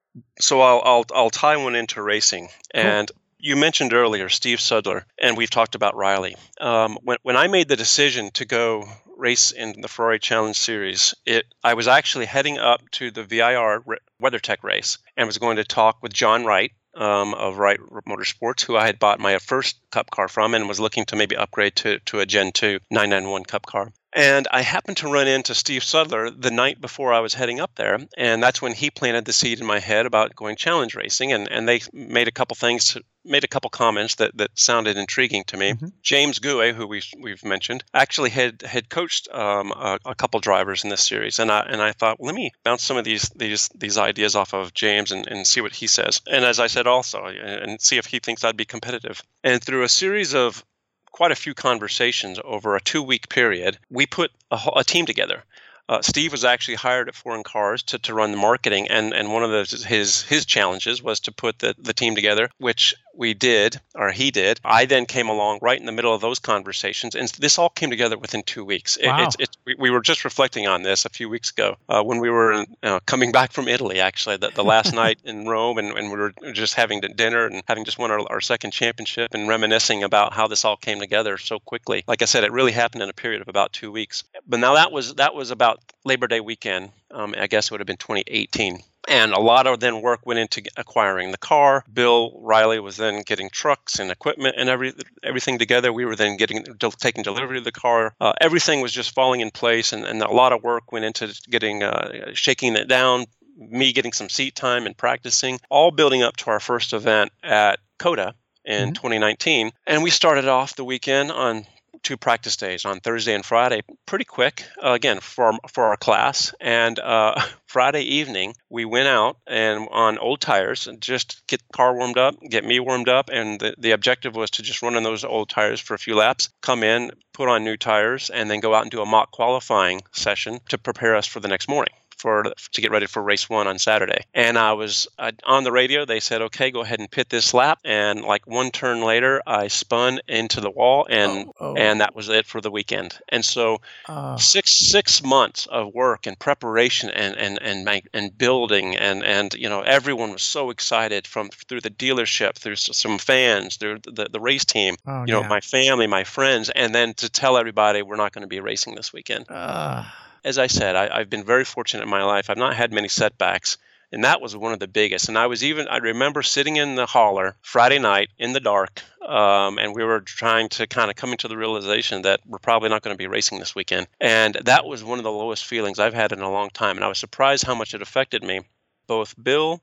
[0.40, 2.48] So I'll I'll, I'll tie one into racing.
[2.72, 3.20] And cool.
[3.38, 6.36] you mentioned earlier Steve Sudler, and we've talked about Riley.
[6.60, 11.14] Um, when when I made the decision to go race in the Ferrari Challenge Series,
[11.26, 13.82] it I was actually heading up to the VIR
[14.22, 18.76] WeatherTech race and was going to talk with John Wright, um, of Wright Motorsports, who
[18.76, 22.00] I had bought my first Cup car from and was looking to maybe upgrade to,
[22.00, 23.92] to a Gen 2 991 Cup car.
[24.14, 27.74] And I happened to run into Steve Sudler the night before I was heading up
[27.74, 27.98] there.
[28.16, 31.32] And that's when he planted the seed in my head about going challenge racing.
[31.32, 35.44] And, and they made a couple things, made a couple comments that, that sounded intriguing
[35.48, 35.72] to me.
[35.72, 35.88] Mm-hmm.
[36.02, 40.84] James Gouet, who we've, we've mentioned, actually had, had coached um, a, a, couple drivers
[40.84, 41.38] in this series.
[41.38, 44.34] And I, and I thought, well, let me bounce some of these, these, these ideas
[44.34, 46.22] off of James and, and see what he says.
[46.26, 49.22] And as I said also, and see if he thinks I'd be competitive.
[49.44, 50.64] And through a series of
[51.12, 53.78] quite a few conversations over a two week period.
[53.90, 55.44] We put a, a team together.
[55.88, 59.32] Uh, Steve was actually hired at Foreign Cars to, to run the marketing, and, and
[59.32, 63.34] one of the, his his challenges was to put the, the team together, which we
[63.34, 64.60] did, or he did.
[64.64, 67.90] I then came along right in the middle of those conversations, and this all came
[67.90, 68.96] together within two weeks.
[69.02, 69.24] Wow.
[69.24, 72.20] It, it, we, we, were just reflecting on this a few weeks ago uh, when
[72.20, 75.96] we were uh, coming back from Italy, actually, the, the last night in Rome, and,
[75.98, 79.48] and, we were just having dinner and having just won our, our second championship and
[79.48, 82.04] reminiscing about how this all came together so quickly.
[82.06, 84.24] Like I said, it really happened in a period of about two weeks.
[84.46, 86.90] But now that was that was about Labor Day weekend.
[87.10, 88.80] Um, I guess it would have been 2018.
[89.08, 91.82] And a lot of then work went into acquiring the car.
[91.92, 94.92] Bill Riley was then getting trucks and equipment and every
[95.22, 95.92] everything together.
[95.92, 96.64] We were then getting
[96.98, 98.14] taking delivery of the car.
[98.20, 101.34] Uh, everything was just falling in place, and, and a lot of work went into
[101.48, 103.24] getting uh, shaking it down.
[103.56, 107.80] Me getting some seat time and practicing, all building up to our first event at
[107.98, 108.92] COTA in mm-hmm.
[108.92, 109.72] 2019.
[109.86, 111.66] And we started off the weekend on
[112.02, 114.64] two practice days on Thursday and Friday, pretty quick.
[114.82, 116.54] Uh, again, for for our class.
[116.60, 121.72] And uh, Friday evening, we went out and on old tires and just get the
[121.72, 124.96] car warmed up, get me warmed up, and the, the objective was to just run
[124.96, 128.50] on those old tires for a few laps, come in, put on new tires, and
[128.50, 131.68] then go out and do a mock qualifying session to prepare us for the next
[131.68, 134.24] morning for to get ready for race one on Saturday.
[134.34, 136.04] And I was uh, on the radio.
[136.04, 139.68] They said, "Okay, go ahead and pit this lap." And like one turn later, I
[139.68, 141.74] spun into the wall, and oh, oh.
[141.76, 143.18] and that was it for the weekend.
[143.28, 144.36] And so uh.
[144.36, 149.68] six six months of work and preparation and and and and building and and you
[149.68, 154.40] know everyone was so excited from through the dealership, through some fans, through the the
[154.40, 155.48] race team, oh, you know, yeah.
[155.48, 158.94] my family, my friends, and then to tell everybody we're not going to be racing
[158.94, 159.46] this weekend.
[159.48, 160.04] Uh
[160.48, 162.48] as I said, I, have been very fortunate in my life.
[162.48, 163.76] I've not had many setbacks,
[164.10, 165.28] and that was one of the biggest.
[165.28, 169.02] And I was even, I remember sitting in the hauler Friday night in the dark,
[169.26, 172.88] um, and we were trying to kind of come into the realization that we're probably
[172.88, 174.06] not going to be racing this weekend.
[174.22, 176.96] And that was one of the lowest feelings I've had in a long time.
[176.96, 178.62] And I was surprised how much it affected me.
[179.06, 179.82] Both Bill,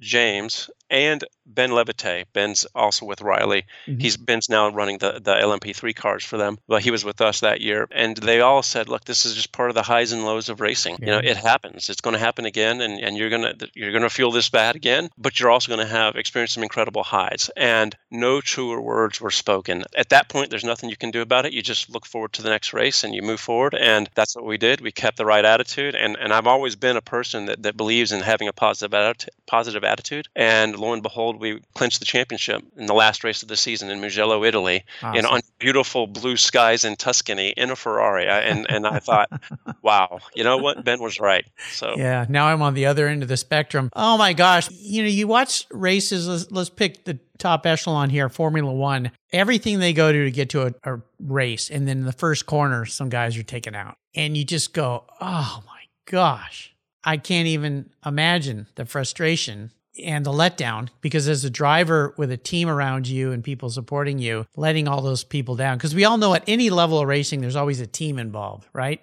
[0.00, 2.32] James, and Ben Levite.
[2.32, 3.64] Ben's also with Riley.
[3.86, 4.00] Mm-hmm.
[4.00, 7.40] He's Ben's now running the, the LMP3 cars for them, but he was with us
[7.40, 7.86] that year.
[7.90, 10.60] And they all said, "Look, this is just part of the highs and lows of
[10.60, 10.98] racing.
[11.00, 11.06] Yeah.
[11.06, 11.90] You know, it happens.
[11.90, 15.10] It's going to happen again, and, and you're gonna you're gonna feel this bad again,
[15.18, 19.30] but you're also going to have experience some incredible highs." And no truer words were
[19.30, 19.84] spoken.
[19.96, 21.52] At that point, there's nothing you can do about it.
[21.52, 23.74] You just look forward to the next race and you move forward.
[23.74, 24.80] And that's what we did.
[24.80, 25.94] We kept the right attitude.
[25.94, 29.28] And and I've always been a person that, that believes in having a positive atti-
[29.46, 30.28] positive attitude.
[30.34, 33.90] And lo and behold we clinched the championship in the last race of the season
[33.90, 35.18] in Mugello, Italy, awesome.
[35.18, 38.26] in on beautiful blue skies in Tuscany in a Ferrari.
[38.26, 39.28] And and I thought,
[39.82, 40.84] wow, you know what?
[40.84, 41.44] Ben was right.
[41.72, 43.90] So yeah, now I'm on the other end of the spectrum.
[43.94, 46.28] Oh my gosh, you know, you watch races.
[46.28, 49.10] Let's, let's pick the top echelon here, Formula One.
[49.32, 52.46] Everything they go to to get to a, a race, and then in the first
[52.46, 56.70] corner, some guys are taken out, and you just go, oh my gosh.
[57.06, 62.36] I can't even imagine the frustration and the letdown because as a driver with a
[62.36, 65.76] team around you and people supporting you, letting all those people down.
[65.76, 69.00] Because we all know at any level of racing, there's always a team involved, right?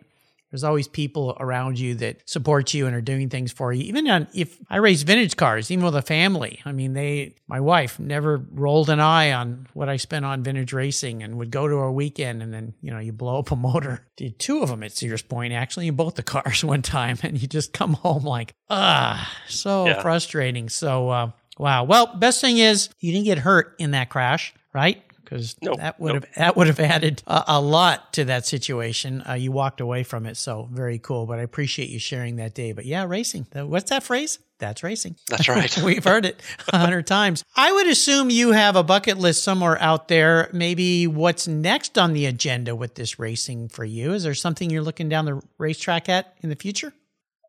[0.51, 3.83] There's always people around you that support you and are doing things for you.
[3.85, 7.61] Even on, if I raise vintage cars, even with a family, I mean, they, my
[7.61, 11.69] wife never rolled an eye on what I spent on vintage racing and would go
[11.69, 14.05] to a weekend and then, you know, you blow up a motor.
[14.17, 17.17] Did two of them at Sears Point, actually, in both the cars one time.
[17.23, 20.01] And you just come home like, ah, so yeah.
[20.01, 20.67] frustrating.
[20.67, 21.85] So, uh, wow.
[21.85, 25.01] Well, best thing is you didn't get hurt in that crash, right?
[25.31, 26.25] Because nope, that would nope.
[26.25, 29.23] have that would have added a, a lot to that situation.
[29.27, 31.25] Uh, you walked away from it, so very cool.
[31.25, 32.73] But I appreciate you sharing that day.
[32.73, 33.47] But yeah, racing.
[33.53, 34.39] What's that phrase?
[34.59, 35.15] That's racing.
[35.27, 35.75] That's right.
[35.83, 36.41] We've heard it
[36.71, 37.43] a hundred times.
[37.55, 40.49] I would assume you have a bucket list somewhere out there.
[40.51, 44.13] Maybe what's next on the agenda with this racing for you?
[44.13, 46.93] Is there something you're looking down the racetrack at in the future?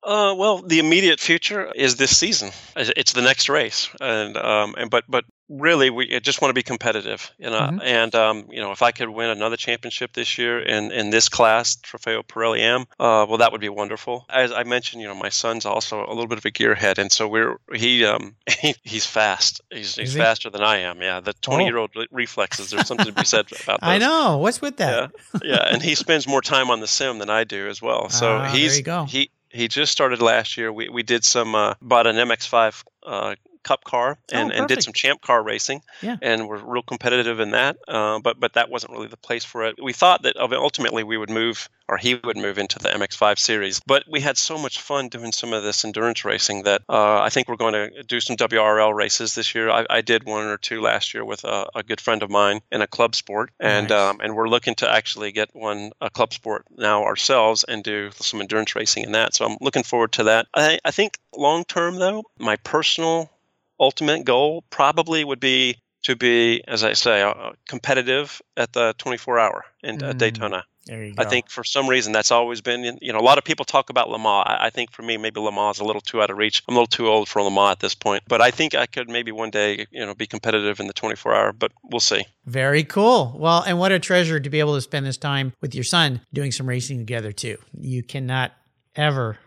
[0.04, 2.50] Uh, well, the immediate future is this season.
[2.76, 6.62] It's the next race, and um, and but but really we just want to be
[6.62, 7.58] competitive you know?
[7.58, 7.80] Mm-hmm.
[7.82, 11.28] and um, you know if i could win another championship this year in in this
[11.28, 14.24] class trofeo pirelli am uh, well that would be wonderful.
[14.30, 17.12] As i mentioned you know my son's also a little bit of a gearhead and
[17.12, 19.60] so we're he um he, he's fast.
[19.70, 21.20] He's, he's faster than i am yeah.
[21.20, 23.88] The 20 year old reflexes there's something to be said about those.
[23.88, 24.38] i know.
[24.38, 25.12] What's with that?
[25.34, 28.08] Yeah, yeah and he spends more time on the sim than i do as well.
[28.22, 28.76] So ah, he's
[29.08, 30.72] he he just started last year.
[30.72, 34.82] We we did some uh, bought an MX5 uh, Cup car and, oh, and did
[34.82, 35.82] some Champ car racing.
[36.00, 36.16] Yeah.
[36.20, 37.76] And we're real competitive in that.
[37.86, 39.76] Uh, but but that wasn't really the place for it.
[39.82, 43.80] We thought that ultimately we would move or he would move into the MX5 series.
[43.86, 47.28] But we had so much fun doing some of this endurance racing that uh, I
[47.28, 49.68] think we're going to do some WRL races this year.
[49.68, 52.62] I, I did one or two last year with a, a, good friend of mine
[52.72, 53.98] in a club sport, and nice.
[53.98, 58.10] um, and we're looking to actually get one a club sport now ourselves and do
[58.12, 59.34] some endurance racing in that.
[59.34, 60.46] So I'm looking forward to that.
[60.54, 63.30] I, I think long term though, my personal
[63.78, 69.38] ultimate goal probably would be to be, as I say, uh, competitive at the 24
[69.38, 70.18] hour in mm.
[70.18, 70.64] Daytona.
[70.86, 71.22] There you go.
[71.22, 73.88] I think for some reason that's always been, you know, a lot of people talk
[73.88, 74.44] about Le Mans.
[74.48, 76.62] I, I think for me, maybe Le Mans is a little too out of reach.
[76.66, 78.86] I'm a little too old for Le Mans at this point, but I think I
[78.86, 82.24] could maybe one day, you know, be competitive in the 24 hour, but we'll see.
[82.46, 83.36] Very cool.
[83.38, 86.22] Well, and what a treasure to be able to spend this time with your son
[86.32, 87.58] doing some racing together too.
[87.78, 88.52] You cannot
[88.96, 89.38] ever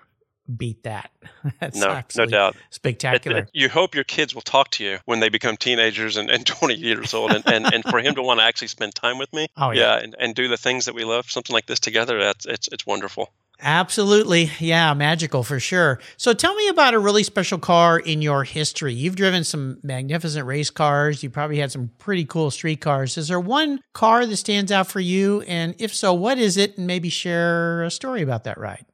[0.54, 1.12] beat that.
[1.60, 2.56] That's no, no doubt.
[2.70, 3.40] Spectacular.
[3.40, 6.30] It, it, you hope your kids will talk to you when they become teenagers and,
[6.30, 7.32] and 20 years old.
[7.32, 9.98] And, and, and for him to want to actually spend time with me, oh, yeah.
[9.98, 12.68] yeah and, and do the things that we love, something like this together, that's, it's,
[12.72, 13.30] it's wonderful.
[13.62, 14.52] Absolutely.
[14.60, 16.00] Yeah, magical for sure.
[16.18, 18.94] So tell me about a really special car in your history.
[18.94, 21.24] You've driven some magnificent race cars.
[21.24, 23.18] You probably had some pretty cool street cars.
[23.18, 25.42] Is there one car that stands out for you?
[25.44, 26.78] And if so, what is it?
[26.78, 28.86] And maybe share a story about that ride.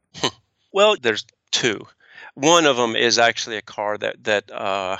[0.72, 1.86] well, there's two.
[2.34, 4.98] One of them is actually a car that that uh,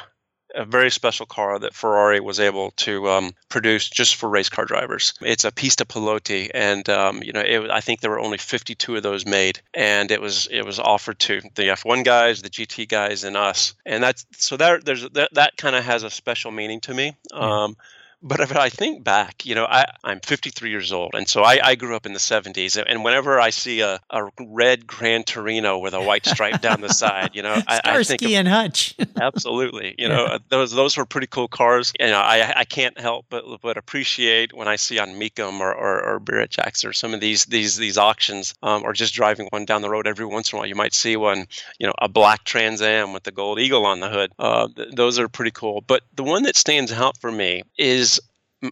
[0.54, 4.66] a very special car that Ferrari was able to um, produce just for race car
[4.66, 5.14] drivers.
[5.22, 8.98] It's a Pista Piloti, and um, you know, it, I think there were only 52
[8.98, 12.88] of those made, and it was it was offered to the F1 guys, the GT
[12.88, 13.74] guys, and us.
[13.86, 17.16] And that's so that there's that, that kind of has a special meaning to me.
[17.34, 17.76] Um,
[18.24, 21.60] but if I think back, you know, I, I'm 53 years old, and so I,
[21.64, 22.82] I grew up in the 70s.
[22.88, 26.94] And whenever I see a, a red Gran Torino with a white stripe down the
[26.94, 28.96] side, you know, I, I think of, and Hutch.
[29.22, 30.38] absolutely, you know, yeah.
[30.50, 31.94] those those were pretty cool cars.
[32.00, 35.74] You know, I I can't help but but appreciate when I see on Mecum or
[35.74, 39.66] or, or Barrett-Jacksons or some of these these these auctions, um, or just driving one
[39.66, 41.48] down the road every once in a while, you might see one,
[41.80, 44.32] you know, a black Trans Am with the gold eagle on the hood.
[44.38, 45.84] Uh, th- those are pretty cool.
[45.88, 48.11] But the one that stands out for me is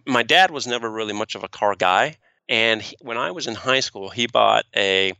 [0.06, 2.16] my dad was never really much of a car guy.
[2.48, 5.12] And he, when I was in high school, he bought a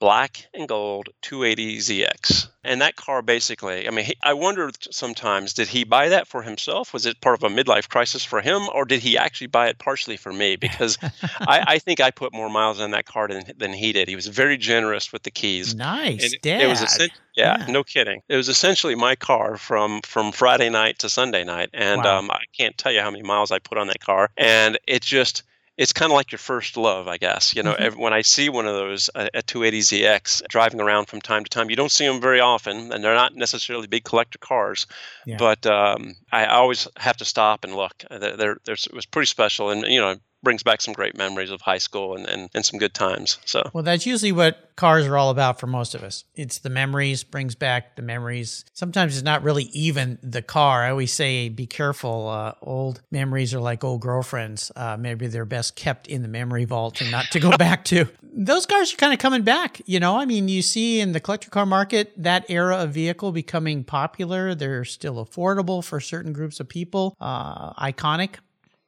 [0.00, 2.48] black and gold 280ZX.
[2.64, 6.42] And that car basically, I mean, he, I wonder sometimes, did he buy that for
[6.42, 6.92] himself?
[6.92, 8.62] Was it part of a midlife crisis for him?
[8.74, 10.56] Or did he actually buy it partially for me?
[10.56, 10.98] Because
[11.40, 14.08] I, I, think I put more miles on that car than, than he did.
[14.08, 15.74] He was very generous with the keys.
[15.74, 16.62] Nice, and Dad.
[16.62, 16.98] It was
[17.36, 18.22] yeah, yeah, no kidding.
[18.28, 21.70] It was essentially my car from from Friday night to Sunday night.
[21.72, 22.18] And wow.
[22.18, 24.30] um, I can't tell you how many miles I put on that car.
[24.36, 25.42] And it just,
[25.76, 27.54] it's kind of like your first love, I guess.
[27.54, 27.98] You know, mm-hmm.
[27.98, 31.70] when I see one of those uh, at 280ZX driving around from time to time,
[31.70, 34.86] you don't see them very often, and they're not necessarily big collector cars.
[35.26, 35.36] Yeah.
[35.38, 38.04] But um, I always have to stop and look.
[38.10, 41.60] They're, they're, it was pretty special, and you know, brings back some great memories of
[41.60, 43.38] high school and, and, and some good times.
[43.44, 46.24] So well, that's usually what cars are all about for most of us.
[46.34, 48.64] It's the memories, brings back the memories.
[48.72, 50.84] Sometimes it's not really even the car.
[50.84, 52.28] I always say, be careful.
[52.28, 54.72] Uh, old memories are like old girlfriends.
[54.74, 58.06] Uh, maybe they're best kept in the memory vault and not to go back to.
[58.32, 59.82] Those cars are kind of coming back.
[59.86, 63.32] You know, I mean, you see in the collector car market that era of vehicle
[63.32, 64.54] becoming popular.
[64.54, 67.16] They're still affordable for certain groups of people.
[67.20, 68.36] Uh, iconic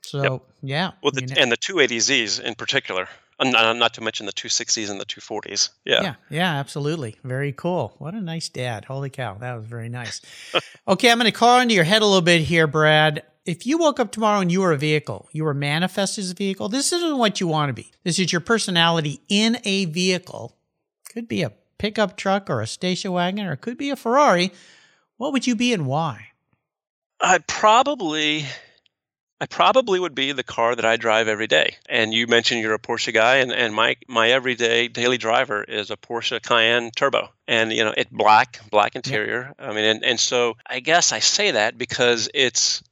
[0.03, 0.43] so yep.
[0.63, 3.09] yeah, well, the, and the 280Zs in particular,
[3.41, 5.71] not to mention the 260s and the 240s.
[5.85, 7.95] Yeah, yeah, yeah, absolutely, very cool.
[7.99, 8.85] What a nice dad!
[8.85, 10.21] Holy cow, that was very nice.
[10.89, 13.23] okay, I'm going to call into your head a little bit here, Brad.
[13.45, 16.35] If you woke up tomorrow and you were a vehicle, you were manifested as a
[16.35, 16.69] vehicle.
[16.69, 17.91] This isn't what you want to be.
[18.05, 20.57] This is your personality in a vehicle.
[21.13, 24.53] Could be a pickup truck or a station wagon, or it could be a Ferrari.
[25.17, 26.29] What would you be and why?
[27.21, 28.47] I'd probably
[29.43, 31.75] I probably would be the car that I drive every day.
[31.89, 35.91] And you mentioned you're a Porsche guy, and, and my my everyday daily driver is
[35.91, 39.53] a Porsche Cayenne Turbo, and you know it black black interior.
[39.59, 42.85] I mean, and, and so I guess I say that because it's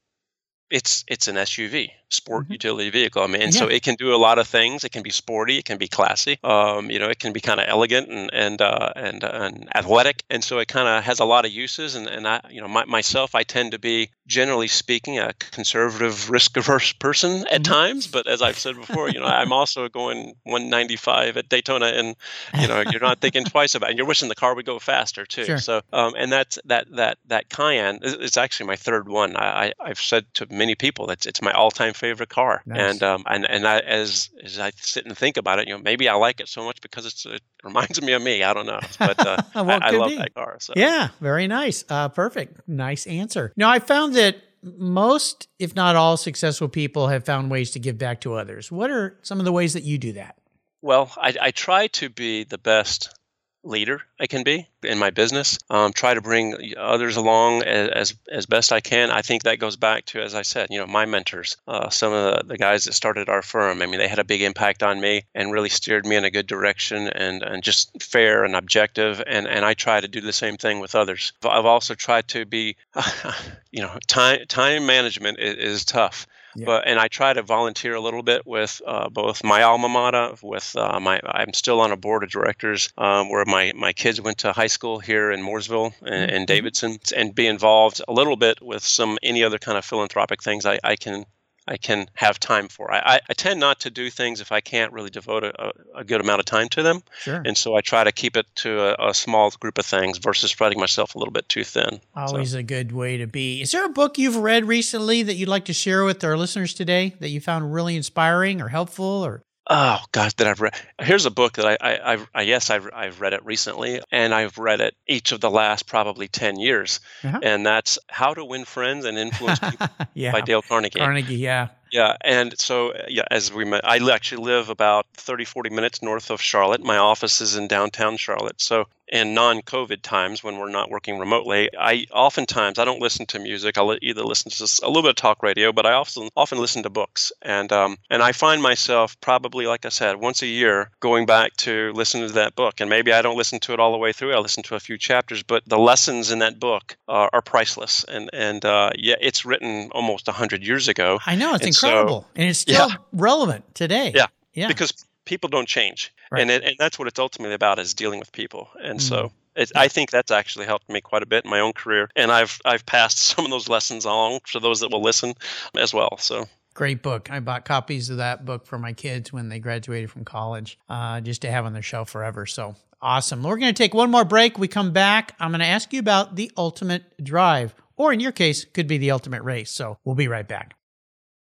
[0.70, 1.92] it's it's an SUV.
[2.10, 2.52] Sport mm-hmm.
[2.52, 3.22] utility vehicle.
[3.22, 3.60] I mean, and yeah.
[3.60, 4.84] so it can do a lot of things.
[4.84, 6.38] It can be sporty, it can be classy.
[6.44, 9.68] Um, you know, it can be kind of elegant and and uh, and, uh, and
[9.76, 11.94] athletic, and so it kind of has a lot of uses.
[11.94, 16.30] And and I, you know, my, myself, I tend to be generally speaking a conservative,
[16.30, 17.72] risk averse person at mm-hmm.
[17.72, 18.06] times.
[18.06, 22.16] But as I've said before, you know, I'm also going 195 at Daytona, and
[22.58, 23.90] you know, you're not thinking twice about, it.
[23.90, 25.44] and you're wishing the car would go faster too.
[25.44, 25.58] Sure.
[25.58, 28.00] So, um, and that's that that that Cayenne.
[28.02, 29.36] It's actually my third one.
[29.36, 32.62] I, I have said to many people that it's my all time favorite car.
[32.66, 32.92] Nice.
[32.92, 35.80] And um, and and I, as as I sit and think about it, you know,
[35.82, 38.42] maybe I like it so much because it's, it reminds me of me.
[38.42, 40.16] I don't know, but uh, well, I, I, love be.
[40.16, 40.56] that car.
[40.60, 40.72] So.
[40.74, 41.84] Yeah, very nice.
[41.88, 42.66] Uh, perfect.
[42.66, 43.52] Nice answer.
[43.56, 47.98] Now I found that most, if not all, successful people have found ways to give
[47.98, 48.72] back to others.
[48.72, 50.36] What are some of the ways that you do that?
[50.82, 53.14] Well, I, I try to be the best
[53.62, 55.58] leader I can be in my business.
[55.68, 59.10] Um, try to bring others along as, as best I can.
[59.10, 62.12] I think that goes back to, as I said, you know, my mentors, uh, some
[62.12, 63.80] of the, the, guys that started our firm.
[63.80, 66.30] I mean, they had a big impact on me and really steered me in a
[66.30, 69.22] good direction and, and just fair and objective.
[69.26, 71.32] And, and I try to do the same thing with others.
[71.42, 72.76] I've also tried to be,
[73.70, 76.26] you know, time time management is, is tough.
[76.56, 76.66] Yeah.
[76.66, 80.34] But and I try to volunteer a little bit with uh, both my alma mater,
[80.42, 84.20] with uh, my I'm still on a board of directors um, where my my kids
[84.20, 86.36] went to high school here in Mooresville and, mm-hmm.
[86.36, 90.42] and Davidson, and be involved a little bit with some any other kind of philanthropic
[90.42, 91.24] things I, I can
[91.68, 92.92] I can have time for.
[92.92, 96.20] I, I, tend not to do things if I can't really devote a, a good
[96.20, 97.02] amount of time to them.
[97.20, 97.42] Sure.
[97.44, 100.50] And so I try to keep it to a, a small group of things versus
[100.50, 102.00] spreading myself a little bit too thin.
[102.16, 102.58] Always so.
[102.58, 103.60] a good way to be.
[103.60, 106.74] Is there a book you've read recently that you'd like to share with our listeners
[106.74, 109.42] today that you found really inspiring or helpful or
[109.72, 110.74] Oh gosh, that I've read.
[111.00, 114.34] Here's a book that I, I, I, I yes, I've, I've read it recently, and
[114.34, 117.38] I've read it each of the last probably ten years, uh-huh.
[117.40, 120.32] and that's How to Win Friends and Influence People yeah.
[120.32, 120.98] by Dale Carnegie.
[120.98, 121.68] Carnegie, yeah.
[121.92, 126.30] Yeah, and so yeah, as we met, I actually live about 30, 40 minutes north
[126.30, 126.82] of Charlotte.
[126.82, 128.60] My office is in downtown Charlotte.
[128.60, 133.38] So in non-COVID times when we're not working remotely, I oftentimes I don't listen to
[133.38, 133.76] music.
[133.76, 136.82] I'll either listen to a little bit of talk radio, but I often often listen
[136.84, 137.32] to books.
[137.42, 141.56] And um, and I find myself probably, like I said, once a year going back
[141.58, 142.80] to listen to that book.
[142.80, 144.34] And maybe I don't listen to it all the way through.
[144.34, 148.04] I listen to a few chapters, but the lessons in that book are, are priceless.
[148.04, 151.18] And and uh, yeah, it's written almost hundred years ago.
[151.26, 152.96] I know it's incredible, so, and it's still yeah.
[153.12, 154.12] relevant today.
[154.14, 154.92] Yeah, yeah, because
[155.30, 156.42] people don't change, right.
[156.42, 158.68] and it, and that's what it's ultimately about is dealing with people.
[158.82, 159.02] And mm.
[159.02, 162.10] so it, I think that's actually helped me quite a bit in my own career,
[162.16, 165.34] and I've I've passed some of those lessons along to those that will listen
[165.78, 166.18] as well.
[166.18, 167.30] So great book.
[167.30, 171.20] I bought copies of that book for my kids when they graduated from college, uh,
[171.20, 172.44] just to have on their shelf forever.
[172.44, 173.44] So awesome.
[173.44, 174.58] We're going to take one more break.
[174.58, 175.36] We come back.
[175.38, 178.98] I'm going to ask you about the ultimate drive, or in your case, could be
[178.98, 179.70] the ultimate race.
[179.70, 180.74] So we'll be right back.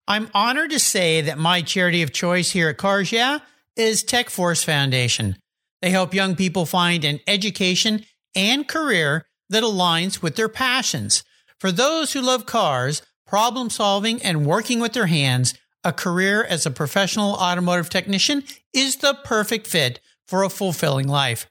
[0.08, 3.38] I'm honored to say that my charity of choice here at Cars Yeah
[3.76, 5.36] is Tech Force Foundation.
[5.82, 8.04] They help young people find an education
[8.34, 11.24] and career that aligns with their passions.
[11.58, 15.54] For those who love cars, problem solving, and working with their hands,
[15.84, 18.44] a career as a professional automotive technician
[18.74, 21.48] is the perfect fit for a fulfilling life.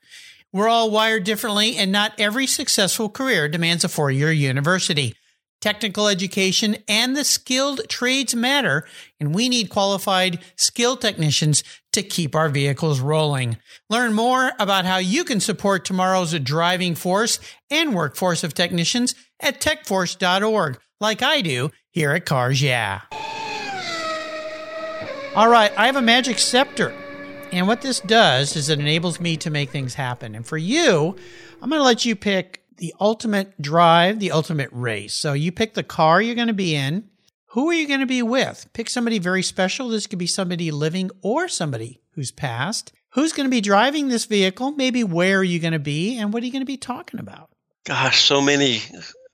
[0.51, 5.15] We're all wired differently, and not every successful career demands a four year university.
[5.61, 8.85] Technical education and the skilled trades matter,
[9.19, 13.57] and we need qualified, skilled technicians to keep our vehicles rolling.
[13.89, 17.39] Learn more about how you can support tomorrow's driving force
[17.69, 23.01] and workforce of technicians at techforce.org, like I do here at Cars Yeah.
[25.35, 26.93] All right, I have a magic scepter.
[27.51, 30.35] And what this does is it enables me to make things happen.
[30.35, 31.15] And for you,
[31.61, 35.13] I'm going to let you pick the ultimate drive, the ultimate race.
[35.13, 37.09] So you pick the car you're going to be in.
[37.53, 38.67] Who are you going to be with?
[38.73, 39.89] Pick somebody very special.
[39.89, 42.91] This could be somebody living or somebody who's passed.
[43.13, 44.71] Who's going to be driving this vehicle?
[44.71, 47.19] Maybe where are you going to be and what are you going to be talking
[47.19, 47.49] about?
[47.85, 48.81] Gosh, so many,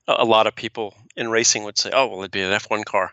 [0.08, 3.10] a lot of people in racing would say, oh, well, it'd be an F1 car.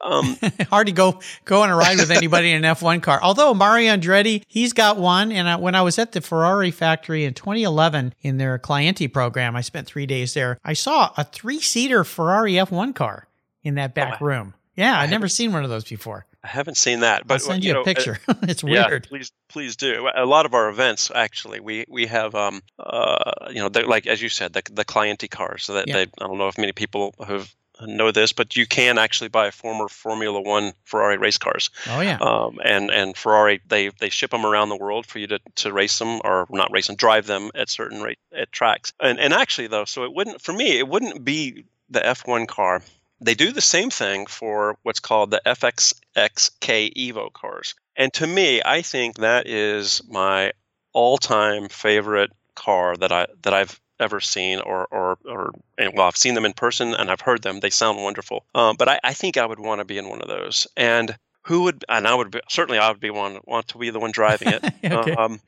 [0.00, 0.36] Um,
[0.68, 3.20] Hard to go go on a ride with anybody in an F1 car.
[3.22, 5.32] Although Mario Andretti, he's got one.
[5.32, 9.56] And I, when I was at the Ferrari factory in 2011 in their Clienti program,
[9.56, 10.58] I spent three days there.
[10.64, 13.28] I saw a three seater Ferrari F1 car
[13.62, 14.54] in that back oh, room.
[14.76, 16.26] Yeah, I'd never seen one of those before.
[16.46, 18.20] I haven't seen that, but I'll send you, you know, a picture.
[18.42, 18.92] it's weird.
[18.92, 20.08] Yeah, please, please do.
[20.14, 24.22] A lot of our events, actually, we we have, um, uh, you know, like as
[24.22, 25.64] you said, the the Clienti cars.
[25.64, 25.94] So that yeah.
[25.94, 29.50] they, I don't know if many people have know this, but you can actually buy
[29.50, 31.70] former Formula One Ferrari race cars.
[31.88, 32.18] Oh yeah.
[32.20, 35.72] Um, and and Ferrari they they ship them around the world for you to, to
[35.72, 38.92] race them or not race them, drive them at certain rate at tracks.
[39.00, 42.82] And and actually though, so it wouldn't for me it wouldn't be the F1 car
[43.20, 47.74] They do the same thing for what's called the FXXK Evo cars.
[47.96, 50.52] And to me, I think that is my
[50.92, 56.34] all-time favorite car that I that I've ever seen or or or well I've seen
[56.34, 59.36] them in person and I've heard them they sound wonderful um, but I, I think
[59.36, 62.30] I would want to be in one of those and who would and I would
[62.30, 65.14] be, certainly I would be one want to be the one driving it okay.
[65.14, 65.40] um,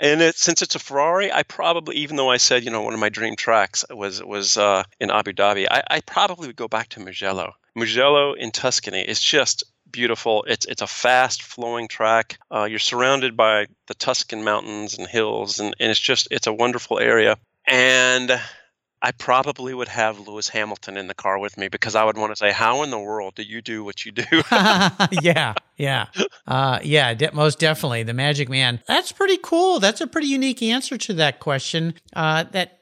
[0.00, 2.94] and it, since it's a Ferrari, I probably, even though I said, you know, one
[2.94, 6.68] of my dream tracks was was uh, in Abu Dhabi, I, I, probably would go
[6.68, 7.52] back to Mugello.
[7.76, 10.44] Mugello in Tuscany is just beautiful.
[10.48, 12.38] It's it's a fast flowing track.
[12.50, 16.52] Uh, you're surrounded by the Tuscan mountains and hills, and, and it's just it's a
[16.52, 17.38] wonderful area.
[17.66, 18.40] And
[19.04, 22.32] I probably would have Lewis Hamilton in the car with me because I would want
[22.32, 24.24] to say, "How in the world do you do what you do?"
[25.20, 26.06] yeah, yeah,
[26.46, 27.12] uh, yeah.
[27.12, 28.80] De- most definitely, the Magic Man.
[28.88, 29.78] That's pretty cool.
[29.78, 31.92] That's a pretty unique answer to that question.
[32.14, 32.78] Uh, that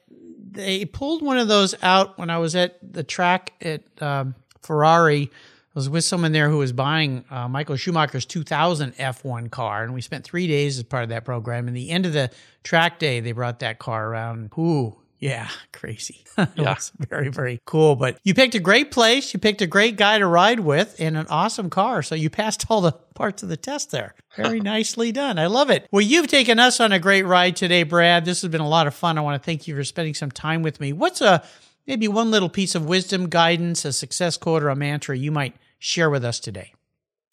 [0.49, 5.29] they pulled one of those out when I was at the track at um, Ferrari.
[5.75, 9.93] I was with someone there who was buying uh, Michael Schumacher's 2000 F1 car, and
[9.93, 11.67] we spent three days as part of that program.
[11.67, 12.31] And the end of the
[12.63, 14.53] track day, they brought that car around.
[14.57, 16.25] Ooh, yeah, crazy.
[16.57, 16.75] yeah.
[16.99, 17.95] very, very cool.
[17.95, 19.33] But you picked a great place.
[19.33, 22.03] You picked a great guy to ride with and an awesome car.
[22.03, 24.17] So you passed all the parts of the test there.
[24.35, 25.39] Very nicely done.
[25.39, 25.87] I love it.
[25.93, 28.25] Well, you've taken us on a great ride today, Brad.
[28.25, 29.17] This has been a lot of fun.
[29.17, 30.93] I want to thank you for spending some time with me.
[30.93, 31.45] What's a
[31.87, 35.55] maybe one little piece of wisdom, guidance, a success quote, or a mantra you might
[35.79, 36.75] share with us today?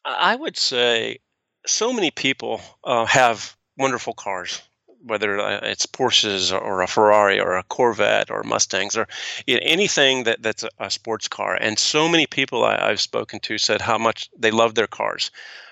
[0.06, 1.22] I would say
[1.66, 4.62] so many people uh, have wonderful cars
[5.04, 9.08] whether uh, it's Porsches or a Ferrari or a Corvette or Mustangs or
[9.48, 11.56] anything that, that's a, sports car.
[11.56, 15.32] And so many people I, have spoken to said how much they love their cars.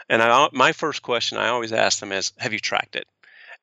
[0.09, 3.07] And I, my first question I always ask them is, "Have you tracked it?"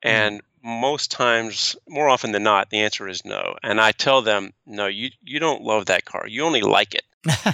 [0.05, 0.09] Mm-hmm.
[0.09, 3.57] And most times, more often than not, the answer is no.
[3.63, 6.27] And I tell them, "No, you you don't love that car.
[6.27, 7.05] You only like it."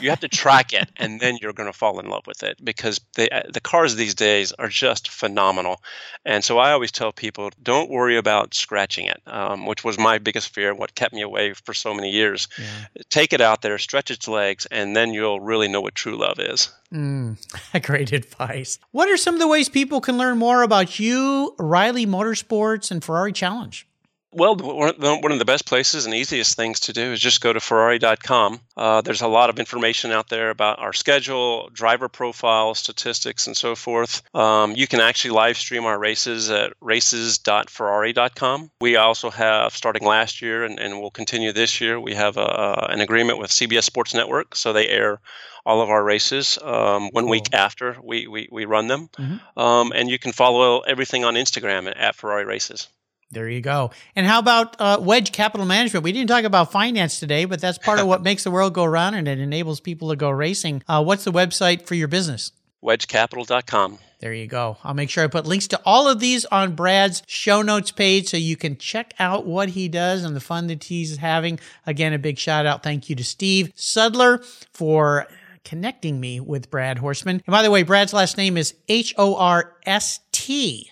[0.00, 2.62] You have to track it and then you're going to fall in love with it
[2.64, 5.82] because the uh, the cars these days are just phenomenal.
[6.24, 10.18] And so i always tell people don't worry about scratching it um, which was my
[10.18, 12.48] biggest fear what kept me away for so many years.
[12.58, 13.02] Yeah.
[13.10, 16.38] take it out there stretch its legs and then you'll really know what true love
[16.38, 16.70] is.
[16.92, 17.36] Mm,
[17.82, 18.78] great advice.
[18.90, 23.02] What are some of the ways people can learn more about you riley motorsports and
[23.02, 23.86] ferrari challenge
[24.32, 27.58] well, one of the best places and easiest things to do is just go to
[27.58, 28.60] Ferrari.com.
[28.76, 33.56] Uh, there's a lot of information out there about our schedule, driver profiles, statistics, and
[33.56, 34.22] so forth.
[34.34, 38.70] Um, you can actually live stream our races at races.ferrari.com.
[38.80, 42.86] We also have, starting last year and, and will continue this year, we have a,
[42.90, 45.20] an agreement with CBS Sports Network, so they air
[45.66, 47.30] all of our races um, one cool.
[47.30, 49.08] week after we, we, we run them.
[49.18, 49.58] Mm-hmm.
[49.58, 52.88] Um, and you can follow everything on Instagram at Ferrari Races.
[53.32, 53.92] There you go.
[54.16, 56.02] And how about uh, Wedge Capital Management?
[56.02, 58.84] We didn't talk about finance today, but that's part of what makes the world go
[58.84, 60.82] around and it enables people to go racing.
[60.88, 62.50] Uh, what's the website for your business?
[62.82, 63.98] WedgeCapital.com.
[64.20, 64.78] There you go.
[64.82, 68.28] I'll make sure I put links to all of these on Brad's show notes page
[68.28, 71.60] so you can check out what he does and the fun that he's having.
[71.86, 72.82] Again, a big shout out.
[72.82, 75.26] Thank you to Steve Sudler for
[75.64, 77.28] connecting me with Brad Horstman.
[77.28, 80.90] And by the way, Brad's last name is H O R S T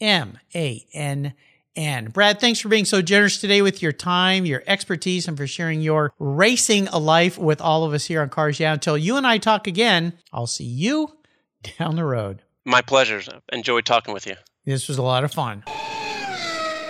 [0.00, 1.34] M A N
[1.78, 5.46] and Brad, thanks for being so generous today with your time, your expertise, and for
[5.46, 8.72] sharing your racing life with all of us here on Cars Yeah.
[8.72, 11.16] Until you and I talk again, I'll see you
[11.78, 12.42] down the road.
[12.64, 13.22] My pleasure.
[13.52, 14.34] Enjoyed talking with you.
[14.64, 15.62] This was a lot of fun.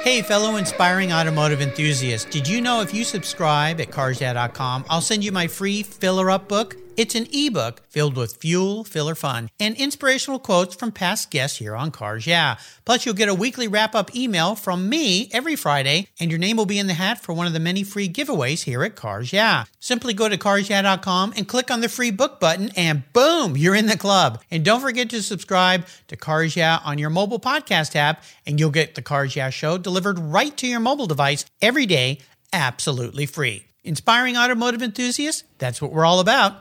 [0.04, 5.22] Hey, fellow inspiring automotive enthusiasts, did you know if you subscribe at carsyeah.com, I'll send
[5.22, 6.76] you my free filler up book?
[6.98, 11.76] It's an ebook filled with fuel, filler fun, and inspirational quotes from past guests here
[11.76, 12.56] on Cars Yeah.
[12.84, 16.56] Plus, you'll get a weekly wrap up email from me every Friday, and your name
[16.56, 19.32] will be in the hat for one of the many free giveaways here at Cars
[19.32, 19.66] Yeah.
[19.78, 23.86] Simply go to carsyeah.com and click on the free book button, and boom, you're in
[23.86, 24.42] the club.
[24.50, 28.72] And don't forget to subscribe to Cars Yeah on your mobile podcast app, and you'll
[28.72, 32.18] get the Cars Yeah show delivered right to your mobile device every day,
[32.52, 33.66] absolutely free.
[33.84, 36.60] Inspiring automotive enthusiasts, that's what we're all about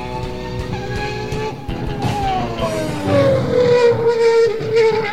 [4.21, 5.10] Thank you.